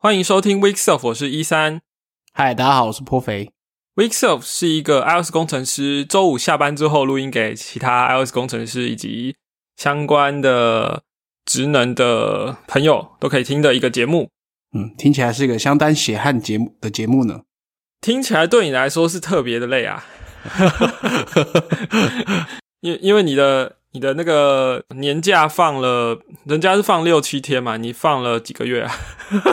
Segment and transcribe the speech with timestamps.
[0.00, 1.80] 欢迎收听 Weekself，我是一三。
[2.32, 3.50] 嗨，大家好，我是颇肥。
[3.96, 9.34] Weekself 是一个 iOS 工程师周五下班之后录音给其他 iOS 工程师以及
[9.76, 11.02] 相关的
[11.44, 14.30] 职能的朋友都可以听的一个节目。
[14.72, 17.40] 嗯，听起来是一个相当血汗节目的节目呢。
[18.00, 20.04] 听起来对你来说是特别的累啊，
[22.82, 23.77] 因因为你的。
[23.92, 28.92] 你的那个年假放了，人家是放六七天嘛，你放了几个月啊？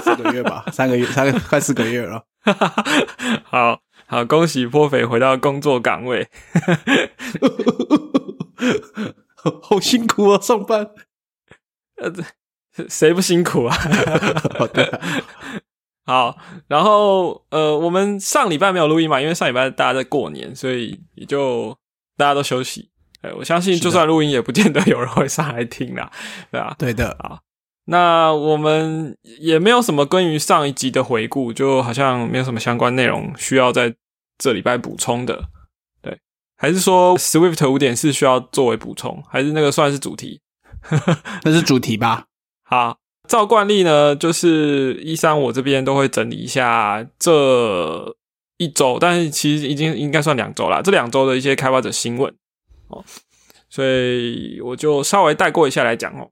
[0.04, 2.26] 四个月吧， 三个月，三个快四个月了。
[3.46, 6.28] 好好，恭喜颇肥回到工作岗位，
[9.64, 10.92] 好辛苦啊，上班。
[11.96, 12.12] 呃，
[12.90, 13.76] 谁不辛苦啊？
[16.06, 21.76] 好，然后呃，我们上礼拜没有录音嘛，因为上礼拜大家在过年，所以也就
[22.18, 22.92] 大家都休息。
[23.34, 26.12] 我相信，就算录音，也不见得有人会上来听啦，
[26.52, 27.40] 对啊，对的啊。
[27.88, 33.94] 那我们也没有什么关于上一集的回顾，就好像没有什么相关内容需要在
[34.40, 35.50] 这礼拜补充的。
[36.02, 36.20] 对，
[36.58, 40.42] 还是说 Swift 五点四需要作为补充，还是那个算是主题？
[41.46, 42.26] 那是主题吧。
[42.68, 48.16] 好，照惯例呢，就是一三我这边都会整理一下这
[48.58, 52.34] 一周，但是其实已经应该算两周啦，这两周的一些开发者新闻。
[52.88, 53.04] 哦，
[53.70, 56.30] 所以我就稍微带过一下来讲哦。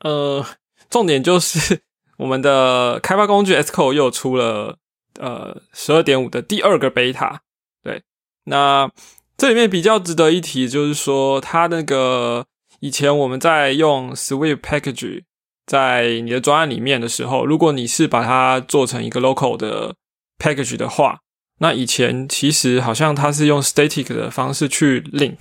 [0.00, 0.46] 呃，
[0.90, 1.80] 重点就是
[2.18, 4.78] 我们的开发工具 s c o 又出了
[5.18, 7.38] 呃十二点五的第二个 beta。
[7.82, 8.02] 对，
[8.44, 8.90] 那
[9.36, 12.46] 这里面比较值得一提就是说，它那个
[12.80, 15.22] 以前我们在用 Swift package
[15.66, 19.96] 在你的专案里面的时候，如果你是把它做成一个 local 的
[20.38, 21.20] package 的话，
[21.58, 25.38] 那以前其实好像它是用 static 的方式去 link。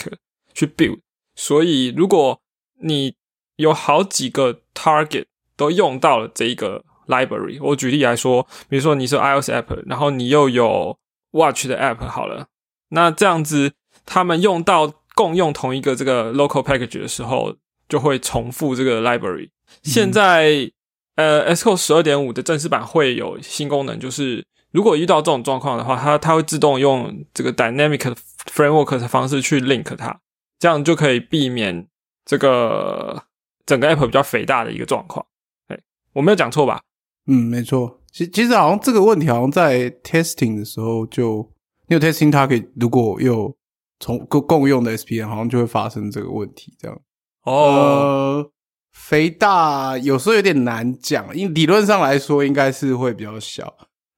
[0.56, 1.00] 去 build，
[1.36, 2.42] 所以如果
[2.82, 3.14] 你
[3.58, 5.26] 有好几个 target
[5.56, 10.98] 都用到了这一个 library，我举例来说，比如说你是 iOS app，然后你又有
[11.32, 12.48] watch 的 app，好了，
[12.90, 13.74] 那这样子
[14.06, 17.56] 他们用到共用同一个这个 local package 的时候，
[17.88, 19.50] 就会重复这个 library。
[19.84, 20.72] 现在
[21.16, 28.16] 呃，Xcode 十二点五的正式版会有新功能，就是如果遇到这种状况的话，它它会自动用这个 dynamic
[28.54, 30.20] framework 的方式去 link 它。
[30.60, 31.88] 这样就可以避免
[32.24, 33.24] 这个
[33.66, 35.26] 整个 app 比较肥大的一个状况。
[35.68, 35.80] 哎，
[36.14, 36.82] 我没有讲错吧？
[37.28, 38.02] 嗯，没错。
[38.12, 41.52] 其其实好像这个问题好像在 testing 的时候就，
[41.88, 43.56] 你有 testing 它可以如果有
[44.00, 46.74] 从共共用的 SPN，好像就会发生这个问题。
[46.80, 47.02] 这样
[47.44, 48.52] 哦，
[48.94, 53.76] 肥大有时候有点难讲，因理论上来说应该是会比较小，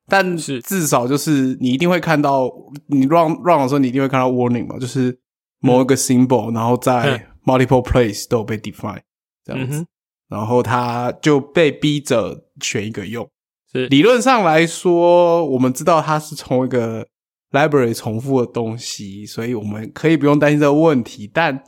[0.08, 2.52] 但是至少就是你一定会看到
[2.88, 5.20] 你 run run 的时候，你一定会看到 warning 嘛，就是。
[5.60, 9.02] 某一个 symbol，然后在 multiple place 都有被 define
[9.44, 9.86] 这样子，
[10.30, 13.30] 然后他就被逼着选一个用。
[13.72, 17.06] 是理论上来说，我们知道它是从一个
[17.52, 21.30] library 重复的东西，所以我们可以不用担心这个问题。
[21.34, 21.62] 但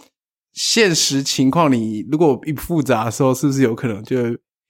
[0.54, 4.18] 现实情况，你如果一复杂的时候，是不是有可能就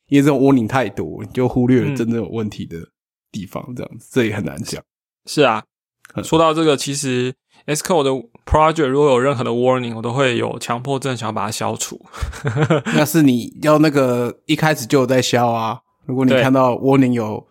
[0.08, 2.78] 因为这种 warning 太多，你就忽略了真正有问题的
[3.32, 3.64] 地方？
[3.76, 4.84] 这样子，这也很难讲。
[5.26, 5.64] 是啊，
[6.24, 7.34] 说到这个，其实。
[7.66, 8.10] S Code 的
[8.46, 12.04] project 如果有任何的 warning，我都会有强迫症，想要把它消除。
[12.96, 15.78] 那是你要那个一开始就有在消啊。
[16.08, 17.46] 如果你看到 warning 有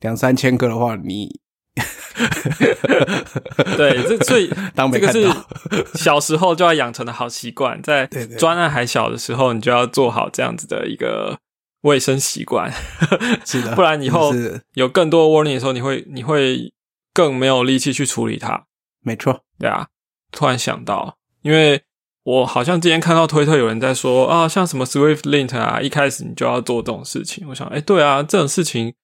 [0.00, 1.38] 两三千个的话，你
[3.76, 5.28] 对这最 当这个是
[5.94, 8.06] 小时候就要养成的好习惯，在
[8.38, 11.36] 专案还小的时候，你就要做好这样子的一个
[11.82, 12.72] 卫生习惯。
[13.44, 14.32] 是的，不然以后
[14.74, 16.72] 有更多 warning 的时候，你会你会
[17.18, 18.66] 更没有力气去处理它。
[19.00, 19.40] 没错。
[19.58, 19.88] 对啊，
[20.30, 21.82] 突然想到，因为
[22.22, 27.44] 我好像之前看到推特有人在说啊，像什么 Swift Lint 啊，一开始你就要做这种事情。
[27.48, 28.94] 我想，哎，对啊，这种事情，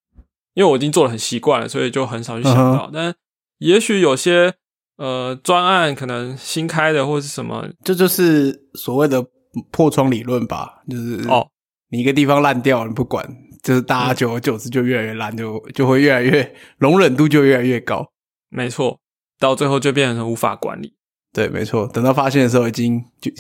[0.55, 2.89] 因为我已经做的很习惯了，所以就很少去想到。
[2.93, 3.13] 但
[3.59, 4.55] 也许有些
[4.97, 9.27] 呃专案可能新开的或是什么，这就是所谓的
[9.73, 10.85] 破窗理论吧？
[10.89, 11.49] 就是哦，
[11.91, 13.29] 你一个地方烂掉，你不管，
[13.65, 18.13] 就是大家久而久之就越来越烂，就就会越来越容忍度就越来越高。
[18.49, 19.01] 没错。
[19.41, 20.95] 到最后就变成无法管理，
[21.35, 21.89] 对，没错。
[21.89, 23.31] 等到发现的时候，已经就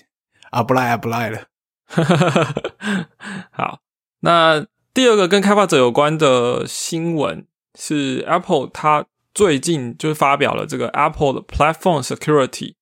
[0.50, 1.44] 啊不赖啊不赖了。
[3.52, 3.78] 好，
[4.20, 7.46] 那第二个跟开发者有关的新闻
[7.78, 12.74] 是 Apple，它最近就是发表了这个 Apple 的 Platform Security，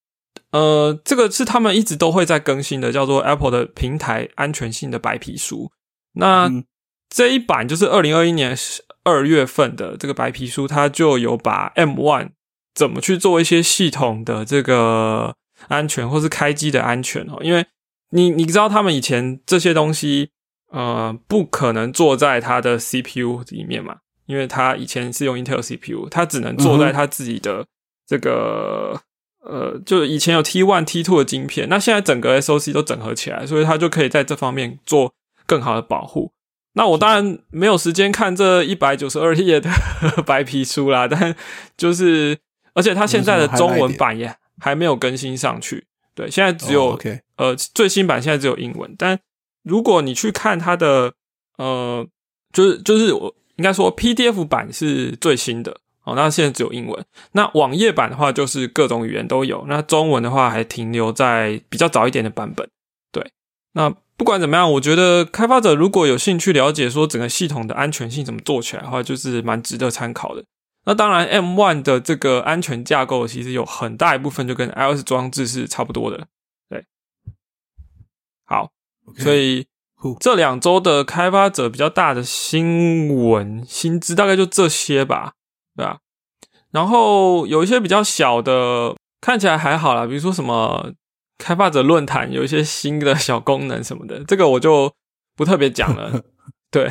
[0.53, 5.71] 呃，这个是他们一直都会在更新的，叫做 Apple 的平台安全性的白皮书。
[6.15, 6.49] 那
[7.13, 8.57] 这一版就是二零二一年
[9.05, 12.31] 二月份的这个白皮书，它就有把 M One。
[12.75, 15.37] 怎么去做一些系统的这个
[15.69, 17.37] 安全，或是开机的安全哦？
[17.43, 17.67] 因为
[18.11, 20.31] 你你知道，他们以前这些东西，
[20.71, 23.99] 呃，不可能做在它的 CPU 里面嘛。
[24.25, 27.67] 因为他以前是用 Intel CPU，他只能做在他自己的
[28.07, 28.99] 这个
[29.45, 35.13] 呃，就以前有 T one T two 的晶片，那现在整个 SOC 都整合起来，所以他就可以在这方面做
[35.45, 36.33] 更好的保护。
[36.75, 39.71] 那我当然没有时间看这一百九十二页的
[40.25, 41.37] 白皮书啦，但
[41.77, 42.39] 就是
[42.73, 46.99] 而且它现在的中文版也还没有更新上去，对，现在只有
[47.37, 49.21] 呃最新版现在只有英文，但
[49.63, 51.13] 如果你去看它的
[51.59, 52.07] 呃，
[52.53, 62.67] 就是就是我应该说 PDF 版是最新的哦，那现在只有英文，那网页版的话就是各种语言都有，那中文的话还停留在比较早一点的版本，
[63.13, 63.31] 对，
[63.73, 63.95] 那。
[64.23, 70.45] 不管怎么样，我觉得开发者如果有兴趣了解说整个系统的安全性怎么做起来的话，就是蛮值得参考的。
[70.85, 76.29] 那当然，M One 的这个安全架构其实有很大一部分就跟 iOS 装置是差不多的。
[76.71, 76.85] 对，
[78.45, 78.71] 好，
[79.19, 79.67] 所以
[80.21, 85.33] 这两周的开发者比较大的新闻薪资大概就这些吧，
[85.77, 85.99] 对吧？
[86.71, 90.93] 然后有一些比较小的，看起来还好啦，比如说什么。
[91.43, 94.93] 开发者论坛有一些新的小功能什么的， 这个我就
[95.35, 96.23] 不特别讲了。
[96.71, 96.89] 对，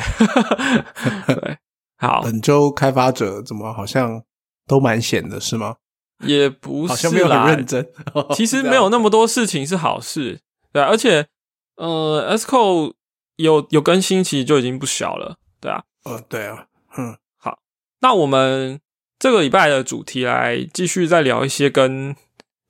[1.26, 1.58] 对，
[1.96, 2.20] 好。
[2.22, 4.22] 本周开发者怎么好像
[4.66, 5.76] 都蛮闲的，是吗？
[6.24, 7.88] 也不是，好像没有很认真。
[8.34, 10.38] 其实没有那么多事情是好事，
[10.70, 10.82] 对。
[10.82, 11.26] 而且，
[11.76, 12.92] 呃，Sco
[13.36, 15.82] 有有更新，其实就已经不小了，对啊。
[16.04, 16.66] 呃，对啊。
[16.98, 17.58] 嗯，好。
[18.02, 18.78] 那我们
[19.18, 22.14] 这个礼拜的主题来继续再聊一些跟。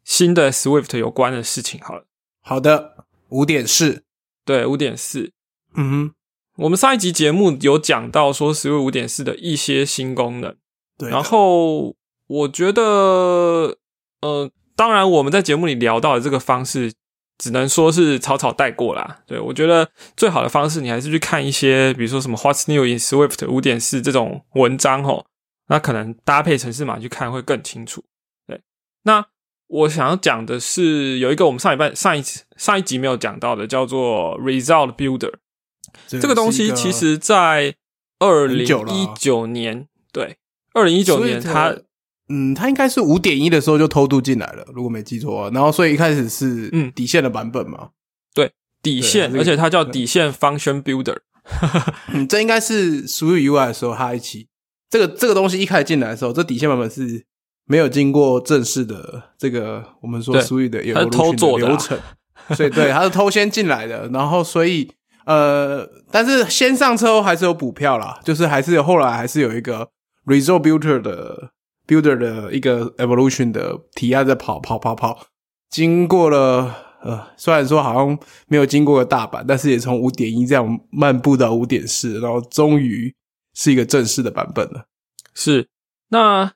[0.04, 2.04] 新的 Swift 有关的事情，好了，
[2.42, 4.04] 好的，五点四，
[4.44, 5.32] 对，五点四，
[5.74, 6.14] 嗯哼，
[6.56, 10.56] 我们上一集节目有讲到说 Swift 五点四的一些新功能，
[10.98, 11.94] 对，然后
[12.26, 13.78] 我觉得，
[14.20, 16.92] 呃，当然我们在节目里聊到的这个方式，
[17.38, 19.20] 只能说是草草带过啦。
[19.26, 25.26] 对我觉得最好的方式，你还是去看一些，比如说什么 What's New in Swift 五点四这种文章哦，
[25.68, 28.04] 那可能搭配城市码去看会更清楚。
[28.46, 28.60] 对，
[29.04, 29.31] 那。
[29.72, 32.22] 我想要讲的是，有一个我们上一半上一
[32.58, 35.32] 上一集没有讲到的，叫做 Result Builder。
[36.06, 37.74] 这个东西其实，在
[38.18, 40.36] 二零一九年，对，
[40.74, 41.74] 二零一九年，它，
[42.28, 45.50] 嗯，它应该是五点一的时候就偷渡进来了，如果没记错。
[45.52, 47.88] 然后，所以一开始是嗯底线的版本嘛，
[48.34, 48.52] 对，
[48.82, 51.16] 底线，而且它叫底线 Function Builder。
[52.12, 54.48] 嗯，这应该是属于 UI 的时候，它一起
[54.90, 57.24] 这个这个东西一开始进来的时候，这底线版本是。
[57.66, 61.98] 没有经过正式的这个我们说俗语的有偷做流程，
[62.56, 64.90] 所以对，他是偷先进来的，然后所以
[65.24, 69.88] 呃，但是先上车后还是有补票啦，就是还是有后来还是有一个
[70.26, 71.52] result builder 的
[71.86, 75.26] builder 的一个 evolution 的提案在跑跑跑跑，
[75.70, 78.18] 经过了呃，虽然说好像
[78.48, 83.14] 没有经过个大版，但是也从五点一这样漫步到五点四，然后终于
[83.54, 84.86] 是一个正式的版本了。
[85.32, 85.68] 是。
[86.08, 86.52] 那。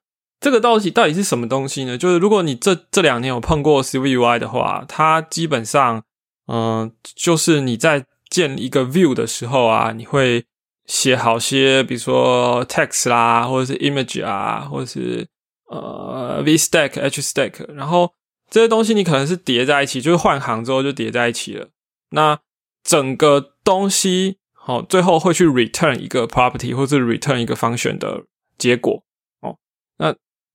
[0.47, 1.99] 这个到底到底是什么东西呢？
[1.99, 6.05] 就是如果你这这两年有碰过 CVUI 的话，它基本上，
[6.47, 10.45] 嗯，就是你在建一个 view 的时候啊，你会
[10.87, 15.27] 写好些，比如说 text 啦，或者是 image 啊，或者是
[15.69, 18.13] 呃 vstack、hstack，然后
[18.49, 21.71] 这些东西你可能是叠在一起，就是换行之后就叠在一起了。
[22.11, 22.39] 那
[22.85, 28.23] 整个东西好，最后会去 return 一个 property 或者 return 一个 function 的
[28.57, 29.03] 结果，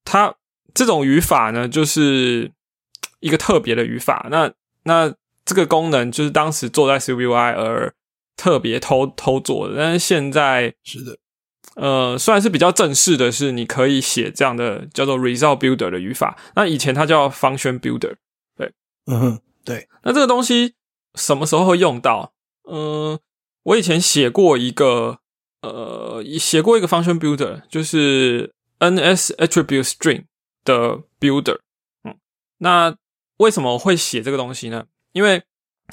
[0.04, 0.36] 它
[0.74, 2.52] 这种语法呢，就是
[3.20, 4.28] 一个特别的语法。
[4.32, 4.52] 那
[4.84, 5.14] 那
[5.46, 7.94] 这个功能就是当时做在 CVI 而
[8.36, 9.76] 特别偷偷做的。
[9.78, 11.18] 但是现在是的，
[11.76, 16.38] 呃，虽然是比较正式的，是你可以写这样的叫做 Result Builder 的语法。
[16.56, 18.16] 那以前它叫 Function Builder。
[18.56, 18.72] 对，
[19.06, 19.88] 嗯哼，对。
[20.04, 20.74] 那这个东西
[21.16, 22.34] 什么时候会用到？
[22.70, 23.20] 嗯，
[23.64, 25.20] 我以前写过一个，
[25.62, 28.54] 呃，写过一个 Function Builder，就是。
[28.82, 30.24] NS attribute string
[30.66, 31.60] 的 builder，
[32.04, 32.16] 嗯，
[32.58, 32.96] 那
[33.38, 34.86] 为什么会写这个东西呢？
[35.14, 35.44] 因为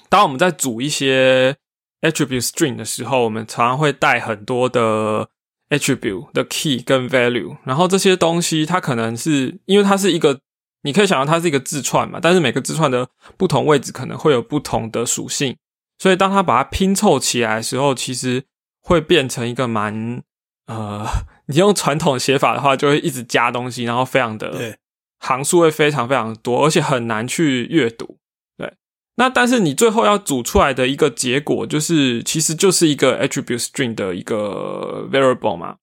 [0.09, 1.57] 当我们在组一些
[2.01, 5.29] attribute string 的时候，我们常常会带很多的
[5.69, 10.41] attribute 的 key 跟 value，然后这些东西它可能是因为它是一个，
[10.83, 15.59] 你可以想象它是一个字串嘛，但是每个字串的不同位置可能会有不同的属性，
[15.99, 18.45] 所以当它把它拼凑起来的时候，其实
[18.81, 20.23] 会变成一个蛮
[20.67, 21.07] 呃。
[21.49, 24.79] 你用传统写法的话，就会一直加东西，然后非常的
[25.19, 28.19] 行数会非常非常多，而且很难去阅读。
[28.57, 28.75] 对，
[29.17, 35.77] 那但是你最后要组出来的一个结果，就是其实就是一个 attribute string 的一个 variable 嘛。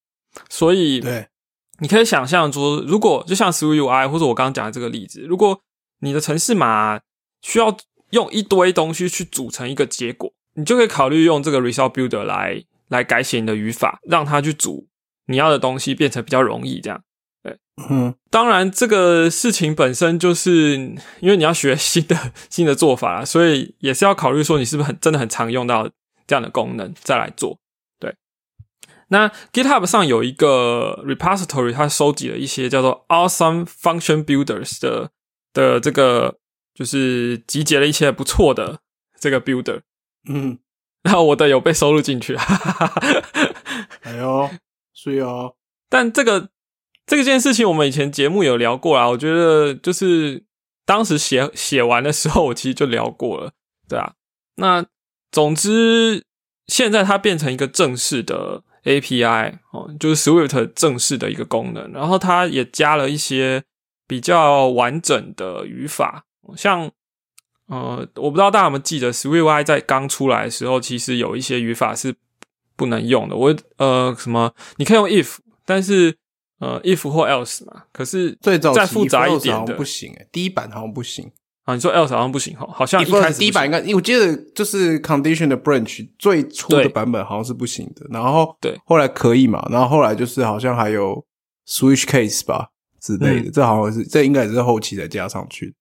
[0.50, 1.28] 所以，对，
[1.80, 5.60] 你可以想象说，如果就像 SwiftUI 或者我刚刚讲的这个例子，如果
[6.02, 7.00] 你的城市码
[7.42, 7.76] 需要
[8.12, 14.88] 用一堆东西去组成一个结果，你就可以考虑用这个 result builder 来来改写你的语法，让它去组。
[15.28, 17.02] 你要的东西变成比较容易这样。
[17.44, 17.58] 对，
[17.90, 20.76] 嗯当然这个事情本身就是
[21.20, 25.90] 因为你要学新的新的做法啦，所以也是要考虑说你是不是很真的很常用到
[26.26, 27.60] 这样的功能再来做。
[28.00, 28.16] 对，
[29.10, 35.12] 那 GitHub 上有一个 repository，它收集了一些叫做 Awesome Function Builders 的
[35.54, 36.40] 的这个，
[36.74, 38.80] 就是集结了一些不错的
[39.20, 39.82] 这个 builder。
[40.28, 40.58] 嗯，
[41.04, 42.36] 然后我的有被收录进去，
[44.02, 44.50] 哎呦，
[45.06, 45.52] 对啊，
[45.88, 46.50] 但这个
[47.06, 49.08] 这件事情我们以前节目有聊过啊。
[49.08, 50.44] 我觉得就是
[50.84, 53.52] 当时写写完的时候，我其实就聊过了，
[53.88, 54.14] 对啊。
[54.56, 54.84] 那
[55.32, 56.26] 总之，
[56.66, 63.64] 现在它变成一个正式的 API 哦，就是 Swift 正式的一个功能，然后它也加了一些
[64.08, 66.26] 比较完整的语法，
[66.58, 66.92] 像。
[67.68, 72.14] 呃，我不知道大家有没有记得 Swift I 在刚出来的时候，其实有一些语法是
[72.76, 73.36] 不能用的。
[73.36, 76.16] 我呃，什么你可以用 if，但是
[76.60, 77.84] 呃，if 或 else 嘛。
[77.92, 81.32] 可是最早再复杂一点的好像不行诶，第一版好像不行
[81.64, 81.74] 啊。
[81.74, 91.26] 你说 else 好像不行哈，好像一开始第一版应该，因为我记得就是 condition 的 branch 最初的版本好像是不行的，然后对后来可以嘛，然后后来就是好像还有
[91.68, 95.74] switch case 吧之类的，嗯这好像是这应该也是后期才加上去的。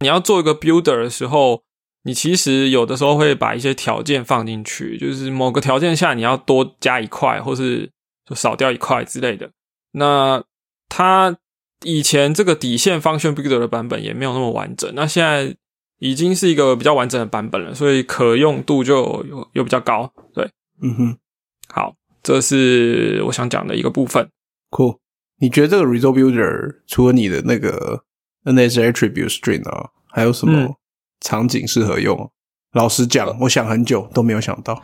[0.00, 1.62] 你要做一个 builder 的时候，
[2.06, 7.90] 你其实有的时候会把一些条件放进去，就是某个条件下你要多加一块，或是
[8.24, 9.50] 就少掉一块之类的。
[9.90, 10.44] 那
[10.88, 11.36] 它
[11.82, 15.56] 以前这个底线 function builder 的版本也没有那么完整，那现在
[15.98, 20.08] 已经是一个比较完整的版本了，所以可用度就有有比较高。
[20.32, 20.48] 对，
[20.80, 21.18] 嗯哼
[21.68, 24.30] 好，这是我想讲的一个部分。
[24.70, 24.98] ，cool。
[25.40, 28.04] 你觉得这个 result builder 除了你的那个
[28.44, 30.74] NS attribute string 啊，还有什么嗯
[31.26, 32.30] 场景适合用？
[32.72, 34.80] 老实讲，我想很久都没有想到。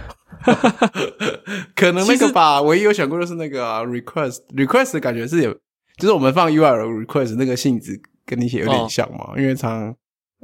[1.76, 5.52] 可能那个吧，唯一有想过就是那个、啊、request request 的感觉是有，
[5.98, 9.94] 就是我们放 URL request 那个性质跟你写有哦点像嘛，因为常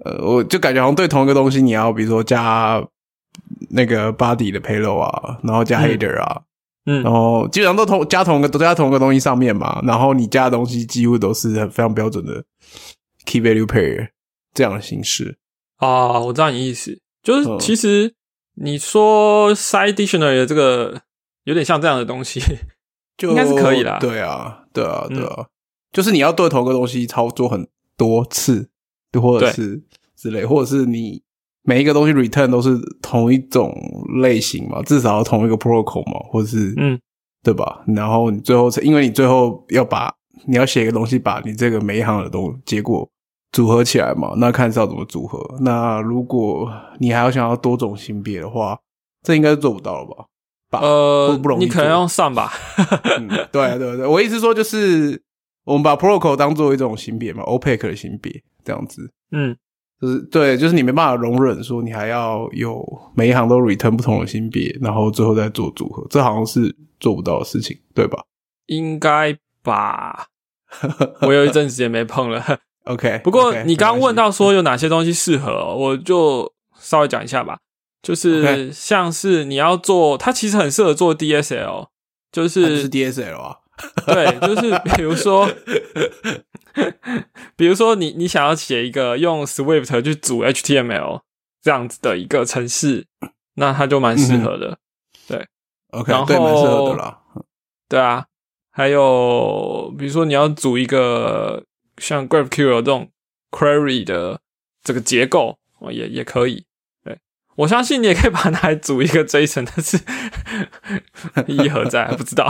[0.05, 2.81] 呃，我就感觉好像对同一个东西，你要比如说加
[3.71, 6.43] 那个 body 的 payload 啊，然后加嗯 header 啊，
[6.85, 12.45] 嗯然后基本上都同加同一个都加同一个东西上面嘛，然后你加的东西几乎都是很非常标准的
[13.25, 14.11] key value pair
[14.53, 15.39] 这样的形式。
[15.79, 17.59] 啊，我知道你意思，就是嗯。
[17.59, 18.15] 其实
[18.55, 21.01] 你说 side dictionary 的这个
[21.45, 22.41] 有点像这样的东西，
[23.17, 23.99] 就应该是可以啦。
[24.01, 25.47] 对啊，对啊，嗯对啊，
[25.93, 27.67] 就是你要对同一个东西操作很
[27.97, 28.69] 多次，
[29.13, 29.83] 或者是
[30.17, 31.23] 之类，或者是你
[31.63, 33.73] 每一个东西 return 都是同一种
[34.21, 36.99] 类型嘛，至少要同一个 protocol 嘛，或者是嗯，
[37.43, 37.85] 对吧？
[37.87, 40.13] 然后你最后因为你最后要把
[40.47, 43.09] 你要写一个东西，把你这个每一行的东结果
[43.53, 45.43] 组合起来嘛，那看是要怎么组合。
[45.61, 48.79] 那如果你还要想要多种性别的话，
[49.23, 50.25] 这应该是做不到了吧？
[50.71, 52.53] 吧呃不不容易你可能要用上吧，
[53.19, 55.19] 嗯，对啊对啊对啊，我意思说就是
[55.65, 59.57] 我们把 protocol 当做一种性别嘛，opaque 的性别这样子，嗯，
[59.99, 68.23] 就是对，就是你没办法容忍说你还要有每一行都 return 不同的性别，然后最后再做组合，这好像是做不到的事情，对吧？
[68.67, 70.27] 应该吧。
[71.23, 72.45] 我有一阵子也没碰了，
[72.89, 77.59] ？OK，不过你刚刚问到说有哪些东西适合哦，我就稍微讲一下吧。
[78.01, 81.89] 就是像是你要做，它其实很适合做 DSL，
[82.31, 83.57] 就是是 DSL 啊，
[84.07, 85.51] 对，就是比如说，
[87.57, 91.23] 比如说你你想要写一个用 Swift 去组 HTML
[91.61, 93.07] 这样子的一个程式，
[93.57, 94.79] 那它就蛮适合的。
[95.27, 95.47] 对
[95.91, 97.19] OK，然后对，蛮适合的啦。
[97.89, 98.27] 对啊，
[98.71, 101.65] 还有比如说你要组一个
[101.99, 103.11] 像 GraphQL 这种
[103.51, 104.41] query 的
[104.83, 106.67] 这个结构，哦，也也可以。
[107.03, 107.19] 对
[107.57, 109.97] 我相信你也可以把它拿来组一个 JSON，但是
[111.53, 112.07] 意义何在？
[112.17, 112.49] 不知道。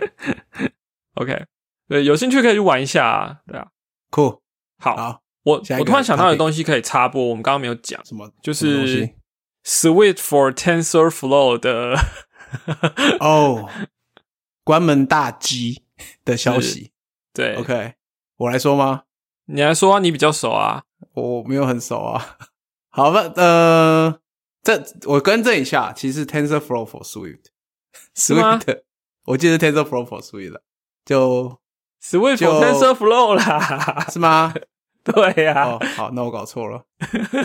[1.14, 1.46] OK，
[1.88, 3.38] 对，有兴趣可以去玩一下啊。
[3.46, 3.68] 对啊
[4.10, 4.40] ，Cool，
[4.78, 9.10] 好，好，我我突然想到的东西可以插播，我们刚刚没有讲，什么就是
[9.64, 11.98] Swift for TensorFlow 的
[13.20, 13.68] 哦，
[14.64, 15.82] 关门大吉
[16.24, 16.92] 的消息。
[17.34, 17.94] 对 OK，
[18.40, 19.02] 我来说吗？
[19.46, 20.84] 你来说啊，你比较熟啊。
[21.12, 22.38] 我没有很熟啊。
[22.88, 24.18] 好吧，呃，
[24.62, 27.44] 这我更正一下，其实是 TensorFlow for Swift，
[28.14, 28.80] 是吗 Swift，
[29.26, 30.62] 我记得是 TensorFlow for Swift 了，
[31.04, 31.58] 就
[32.02, 34.54] Swift TensorFlow 啦，是吗？
[35.04, 36.84] 对呀、哦，好，那我搞错了。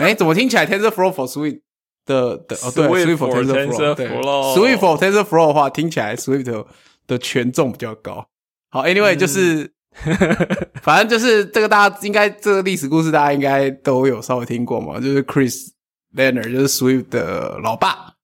[0.00, 1.60] 哎，怎么听起来 TensorFlow for Swift
[2.06, 6.64] 的的哦，对 Swift，Swift for for TensorFlow，对 TensorFlow Swift for TensorFlow 的话，听起来 Swift
[7.06, 8.30] 的权重比较高。
[8.70, 9.75] 好，Anyway，嗯就是。
[10.82, 15.00] 反正就是这个，大家应该这个历史故事，大家应该都有稍微听过嘛。
[15.00, 15.68] 就是 Chris
[16.14, 18.14] Lerner，就是 Swift 的老爸，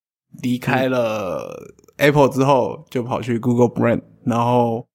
[0.43, 4.87] 离开了 Apple 之后，就跑去 Google Brand 然后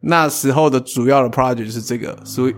[0.00, 2.56] 那时候的主要的 project 是这个 Swift，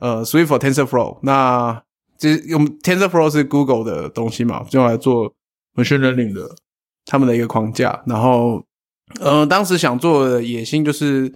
[0.00, 1.18] 呃，Swift for TensorFlow。
[1.22, 1.82] 那
[2.18, 5.32] 就是用 TensorFlow 是 Google 的东西嘛，用来做
[5.74, 6.56] machine learning 的
[7.06, 8.02] 他们的一个框架。
[8.06, 8.64] 然后，
[9.20, 11.32] 呃，当时想做的野心就是，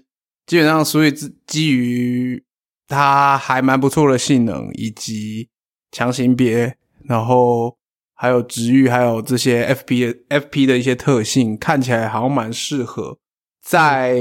[0.47, 2.45] 基本上 Swift 基于
[2.89, 5.49] 它还蛮不错的性能以及
[5.91, 7.77] 强行别，然后。
[8.15, 13.19] 还有值域，还有这些 FP FP 的一些特性，看起来好像蛮适合
[13.61, 14.15] 在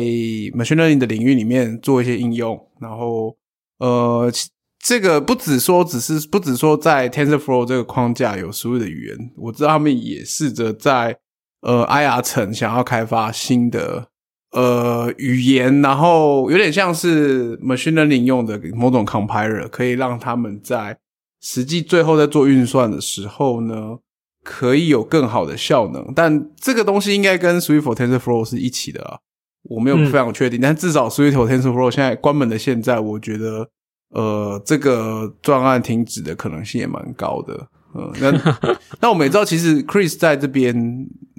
[0.56, 2.60] machine learning 的领域里面做一些应用。
[2.80, 3.38] 然后，
[3.78, 4.32] 呃，
[4.80, 11.20] 这个不只说只是不只说在 TensorFlow 这个框架有所有的语言，我知道他们也试着在
[11.62, 14.10] 呃 IR 层想要开发新的
[14.52, 20.98] 呃语言，然后有点像是 machine learning 用的某种 compiler，可以让他们在
[21.42, 23.98] 实际最后在做运算的时候呢，
[24.44, 29.18] 可以有更好的效能，但这个东西应该跟 Swift for TensorFlow 是一起的啊，
[29.64, 33.70] 我没有非常确定，但至少 Swift for TensorFlow 现在关门的现在，我觉得
[34.10, 38.32] 呃这个专案停止的可能性也蛮高的，嗯，那
[39.02, 40.76] 那我们也知道，其实 Chris 在这边，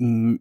[0.00, 0.38] 嗯，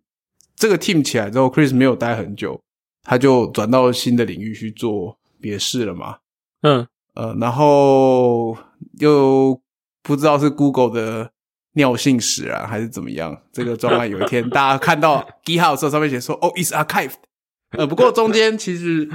[0.61, 2.61] 这个 team 起来之后，Chris 没有待很久，
[3.01, 6.19] 他就转到新的领域去做别事了嘛，
[6.61, 6.87] 嗯。
[7.15, 8.55] 呃，然后
[8.99, 9.59] 又
[10.03, 11.31] 不知道是 Google 的
[11.73, 17.15] 尿性使然还是怎么样，这个专案有一天 大家看到 GitHub 时候，上面写说“哦，is archived”。
[17.71, 19.09] 呃，不过中间其实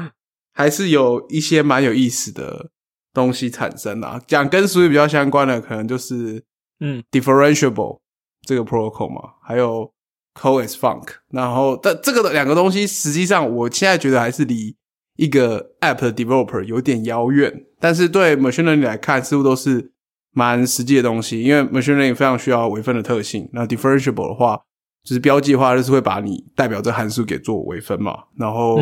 [0.52, 2.70] 还是有一些蛮有意思的
[3.14, 4.20] 东西产生啊。
[4.26, 6.42] 讲跟 Swift 比较相关的，可能就是
[6.80, 8.00] 嗯，differentiable
[8.42, 9.90] 这个 protocol 嘛，还有
[10.38, 11.08] CoreFunk。
[11.30, 14.76] 然后，但这个两个东西，实际上我现在觉得还是离。
[15.18, 19.92] 一个 App 的 Developer 有点遥远，但是对 Machine Learning 来看，似乎都是
[20.32, 21.40] 蛮实际的东西。
[21.42, 24.60] 因为 Machine Learning 非常需要微分的特性，那 Differentiable 的话，
[25.02, 28.24] 就是标记的话，就是会把你代表这函数给做微分嘛。
[28.36, 28.78] 然后，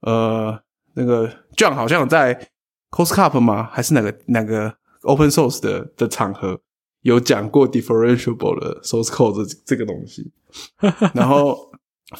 [0.00, 0.58] 呃，
[0.94, 3.68] 那个 John 好像在 c o s c u p 吗？
[3.70, 6.58] 还是哪个哪个 Open Source 的的场合
[7.02, 10.32] 有讲过 Differentiable 的 Source Code 这这个东西？
[11.14, 11.56] 然后。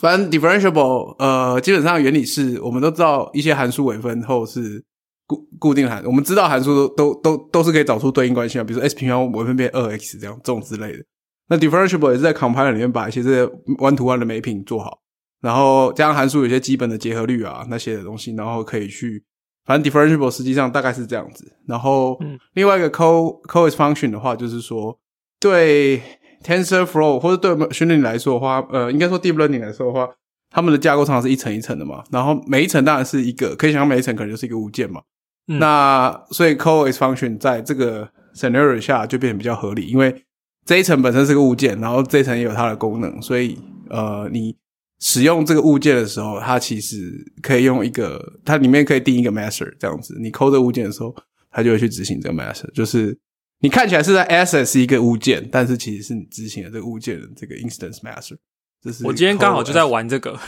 [0.01, 4.85] 反正 differentiable，呃，基本上原理是我们都知道，一些函数微分后是
[5.29, 11.05] 固固定函，我们知道函数都都都都是可以找出对应关系啊，比如说 s 平方微分变二 x 这样这种之类的。
[11.49, 13.47] 那 differentiable 也是在 compiler 里面把一些这些
[13.79, 14.99] one to one 的美品做好，
[15.41, 19.23] 然后加上函数有些基本的结合律啊那些的东西，然后可以去，
[19.67, 21.57] 反正 differentiable 实际上大概是这样子。
[21.69, 22.19] 然后
[22.55, 24.99] 另外一个 co co is function 的话，就是说
[25.39, 26.03] 对。
[26.47, 30.09] TensorFlow 或者对 machine learning 来说的话，呃，应该说 deep learning 来说的话，
[30.49, 32.05] 他们的架构常常是一层一层的嘛。
[32.13, 35.03] 然后每一层当然是一个，可以想象每一层可能就是一个物件嘛。
[35.47, 40.25] 那所以 call is function 在这个 scenario 下就变得比较合理，因为
[40.65, 43.59] 这一层本身是个物件，然后这一层也有它的功能，所以
[43.91, 44.55] 呃，你
[45.01, 50.17] 使用这个物件的时候，它其实可以用一个，它里面可以定一个 master 这样子。
[50.21, 51.15] 你 call 这物件的时候，
[51.51, 53.19] 它就会去执行这个 master，就是。
[53.61, 58.37] 你看起来是在 access 一个物件，但是其实是你执行了这个物件的这个 instance master。
[58.83, 60.39] 这是我今天刚好就在玩这个，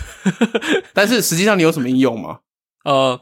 [0.92, 2.40] 但是实际上你有什么应用吗？
[2.84, 3.18] 呃，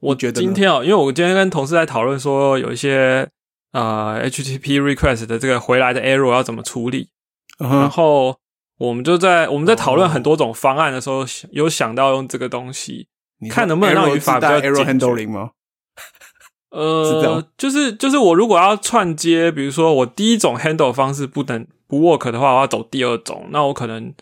[0.00, 3.28] 我觉得今天哦，因为我今天跟同事在讨论说，有一些
[3.72, 7.08] 呃 HTTP request 的这个回来的 error 要怎么处理，
[7.58, 8.36] 然后
[8.78, 13.08] 我们就在我们在讨论很多种方案的时候，有想到用这个东西，
[13.48, 15.50] 看能不能让语法比较 error handling 吗？
[16.70, 24.14] 呃，就是就是我如果要串接，比如说我第一种 handle 方式不能不 work 的话，我要走第二种，那我可能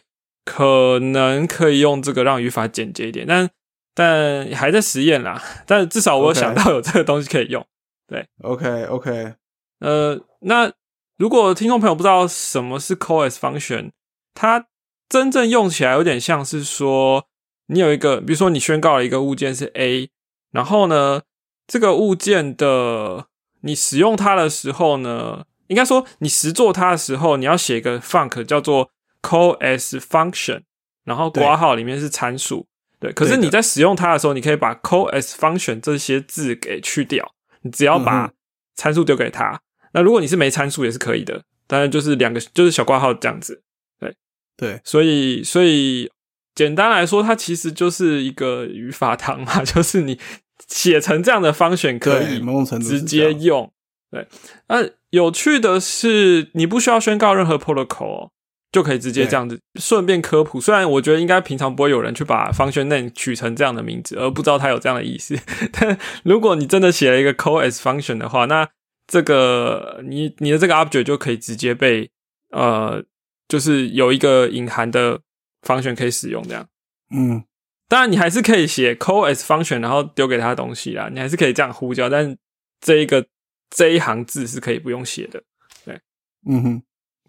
[0.47, 3.51] 可能可以用这个让语法简洁一点，但
[3.95, 5.43] 但还在实验啦。
[5.67, 7.63] 但至少我有想到有这个东西可以用。
[8.07, 9.35] 对，OK OK。
[9.81, 10.73] 呃，那
[11.19, 13.91] 如果听众朋友不知道什么是 cos function，
[14.33, 14.67] 它
[15.11, 17.27] 真正用起来有点像是说，
[17.67, 20.09] 你有一个，比如说你宣告了一个物件是 A，
[20.51, 21.21] 然后呢？
[21.69, 23.27] 这个物件的
[23.61, 30.63] 你使用它的时候呢，应该说你实做它的时候，你要写一个 func 叫做 call as function，
[31.05, 32.67] 然后括号里面是参数。
[32.99, 38.33] 对，可是你在使用它的时候，你可以把 call as function 这些字给去掉，你只要把
[38.75, 39.61] 参数丢给他。
[39.93, 43.63] 那如果你是没参数也是可以的，当然就是两个就是小括号这样子。
[44.01, 44.17] 对
[44.57, 46.11] 对，所以所以
[46.55, 50.19] 简单来说，它其实就是一个语法堂嘛， 就是你。
[50.67, 52.41] 写成这样的方选可以
[52.81, 53.71] 直接用，
[54.11, 54.27] 对。
[54.69, 58.31] 那有趣的是，你不需要宣告任何 protocol
[58.71, 59.61] 就可以直接这样子。
[59.81, 65.39] 顺便科普，虽然我觉得应该平常不会有人去把方选 name 取成这样的名字，而不知道它有这样的意思。
[65.73, 68.69] 但如果你真的写了一个 call as function 的话，那
[69.07, 72.11] 这个你你的这个 object 就可以直接被
[72.51, 73.03] 呃，
[73.49, 75.21] 就是有一个隐含的
[75.63, 76.67] 方选可以使用这样。
[77.15, 77.45] 嗯。
[77.89, 82.37] 当然你还是可以写 call as function，然后丢给他东西啦，你还是可以这样呼叫，但
[82.81, 83.27] 这一个
[83.71, 85.43] 这一行字是可以不用写的。
[85.85, 86.01] 对，
[86.47, 86.83] 嗯哼，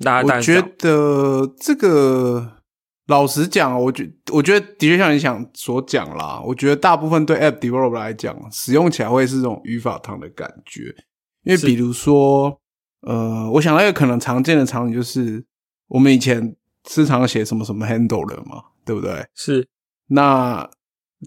[0.03, 2.55] 大家我觉得这个。
[3.09, 6.39] 老实讲，我觉我觉得的确像你想所讲啦。
[6.45, 10.95] 我觉得大部分对 App Developer 来讲，使用起来会是这种语法堂的感觉。
[11.41, 12.61] 因为比如说，
[13.01, 15.43] 呃，我想到一个可能常见的场景，就是
[15.87, 16.55] 我们以前
[16.87, 19.25] 时常写什么什么 Handle 了嘛，对不对？
[19.33, 19.67] 是。
[20.09, 20.69] 那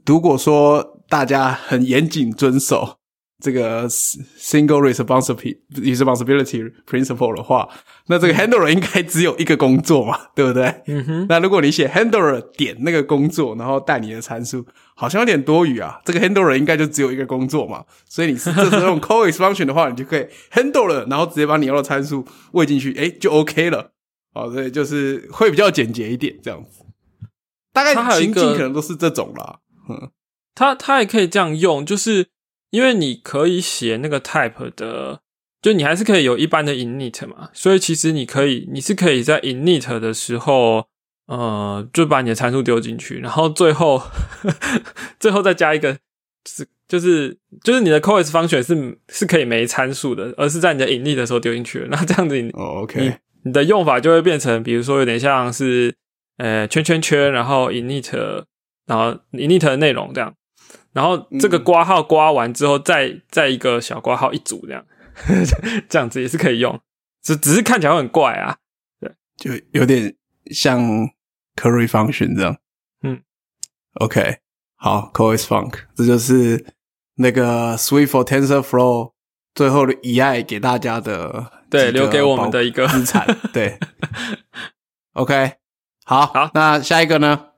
[0.06, 2.98] 如果说大家很严谨遵守。
[3.44, 7.68] 这个 single responsibility responsibility principle 的话，
[8.06, 10.72] 那这个 handler 应该只有一个工作嘛，对不对？
[10.86, 11.26] 嗯哼。
[11.28, 14.64] 那如果你写 handler 点那个工作，然后带你的参数，
[14.94, 16.00] 好像有点多余啊。
[16.04, 23.90] 这个 handler 应该就只有一个工作嘛，所以你是这时候用 call expansion 的话，你就可以 handler，然后直接把你要的参数喂进去，哎，就 OK 了。
[24.32, 26.84] 好，所以就是会比较简洁一点，这样子。
[27.72, 29.60] 大概情境可能都是这种啦。
[29.88, 30.10] 嗯，
[30.54, 32.28] 它它也可以这样用，就是。
[32.72, 35.20] 因为你可以写那个 type 的，
[35.60, 40.86] 就你还是可以有一般的 init 嘛，所以其实你可以，你是可以在 init 的时候，
[41.26, 44.02] 呃，就把你的参数丢进去，然后最后
[45.20, 45.98] 最后再加一个，
[46.48, 55.94] 是就是就是你的 call function 是是可以没参数的，而是在你的 init 的时候丢进去那这样子，哦，OK，你的用法就会变成，比如说有点像是
[56.38, 58.44] 呃圈圈圈，然后 init，
[58.86, 60.34] 然后 init 的内容这样。
[60.92, 64.84] 然后这个刮号刮完之后，再再一个小刮号一组，这样
[65.88, 66.78] 这样子也是可以用，
[67.22, 68.58] 只只是看起来会很怪啊，
[69.00, 70.14] 对，就有点
[70.50, 70.80] 像
[71.56, 72.58] curry function 这样，
[73.02, 73.22] 嗯
[73.94, 74.38] ，OK，
[74.76, 76.62] 好，call is funk，这就是
[77.14, 79.12] 那个 Swift for TensorFlow
[79.54, 83.78] 最后的遗爱给大家的，对，留给我们的一个资产，对，
[85.14, 85.54] OK，
[86.04, 87.48] 好，好，那下一个呢？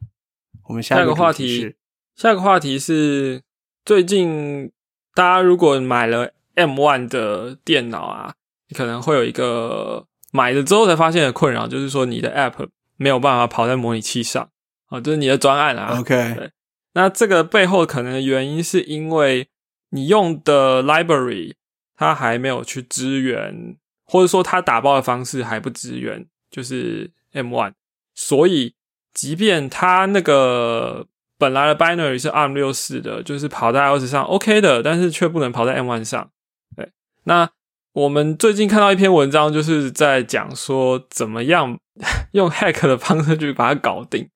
[0.69, 1.77] 我们下一个话题。
[2.15, 3.43] 下一个话题是，
[3.85, 4.71] 最近
[5.15, 8.35] 大家如果买了 M One 的电脑啊，
[8.69, 14.49] 你可能会有一个买了之后才发现的困扰，就是说你的 App 没有办法跑在模拟器上
[14.87, 15.99] 啊，就是你的专案啊。
[15.99, 16.51] OK，对，
[16.93, 19.49] 那这个背后可能的原因是因为
[19.91, 21.55] 你用的 Library
[21.97, 27.73] 它还没有去支援，或者说它打包的方式还不支援，就是 M One，
[28.15, 28.75] 所以
[29.13, 31.07] 即便它那个。
[31.37, 36.31] 本来的 binary 是 ARM 六四的，就是跑在 iOS 上 OK 的，但是却不能跑在 M one 上。
[36.77, 36.93] 对，
[37.25, 37.51] 那
[37.93, 41.77] 我们最近看到一篇文章，就是在讲说怎么样
[42.33, 44.31] 用 hack 的方式去把它搞定。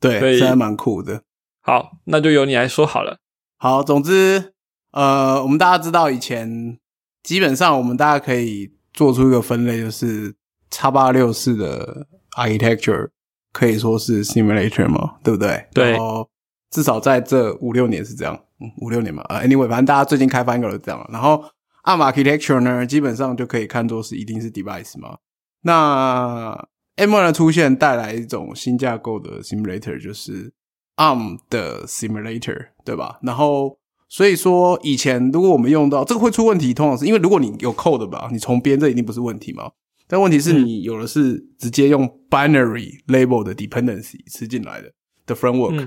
[0.00, 1.22] 对，对，这还蛮酷的。
[1.60, 3.18] 好，那就由你来说好了。
[3.58, 4.54] 好，总之，
[4.92, 6.78] 呃，我们大家知道以前
[7.22, 10.34] 基本上我们大家可以做出一个分类，就是
[10.70, 13.10] 叉八六四的 architecture。
[13.50, 15.66] 可以说是 simulator 嘛，对不对？
[15.72, 15.92] 对。
[15.92, 16.28] 然后
[16.70, 19.22] 至少在这五六年是这样，嗯，五六年嘛。
[19.30, 21.08] 呃，anyway，反正大家最近开发应该都这样了。
[21.10, 21.42] 然后
[21.84, 25.16] ARM architecture 呢，基本上就可以看作是一定是 device 嘛。
[25.62, 30.52] 那 M1 的出现带来一种新架构的 simulator，就是
[30.96, 33.18] ARM 的 simulator，对吧？
[33.22, 39.70] 然后所以说以前如果我们用到这个会出问题，通常是因为如果你有 code 吧，你重编这一定不是问题嘛。
[40.10, 44.90] 但问题是你有的是直接用 binary label 的 dependency 吃进来的
[45.26, 45.86] 的 framework，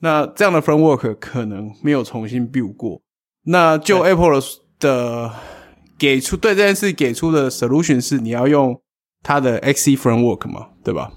[0.00, 3.00] 那这样的 framework 可能没有重新 build 过。
[3.44, 4.38] 那就 Apple
[4.78, 5.32] 的
[5.98, 8.78] 给出对这件事给出的 solution 是你要用
[9.22, 11.10] 它的 Xe framework 嘛，对吧？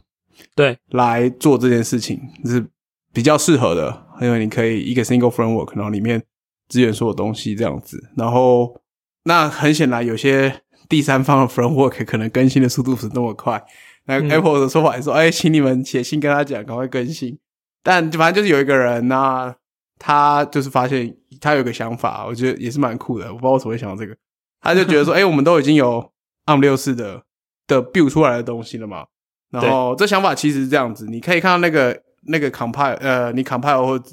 [0.55, 2.65] 对，来做这件事情是
[3.11, 6.23] 比较适合的，因为你可以一个 single framework，然后里面
[6.69, 8.11] 支援所有东西这样子。
[8.15, 8.81] 然后
[9.25, 10.61] 那很显然有些。
[10.87, 13.63] 第三方的 framework 可能更新的速度不是那么快。
[14.05, 17.37] 那 Apple 的说法是说：“哎，请你们写信跟他讲，赶快更新。”
[17.81, 19.55] 但反正就是有一个人那
[19.97, 23.27] 他就是发现他有个想法，我觉得也是蛮酷的。
[23.27, 24.15] 我不知道为什么会想到这个，
[24.61, 26.11] 他就觉得说：“哎，我们都已经有
[26.45, 27.23] ARM 六四的
[27.67, 29.05] 的 build 出来的东西了嘛。”
[29.51, 34.03] 然后这想法其实是这样子，你可以看到那个那个 compile 呃，你 compile 或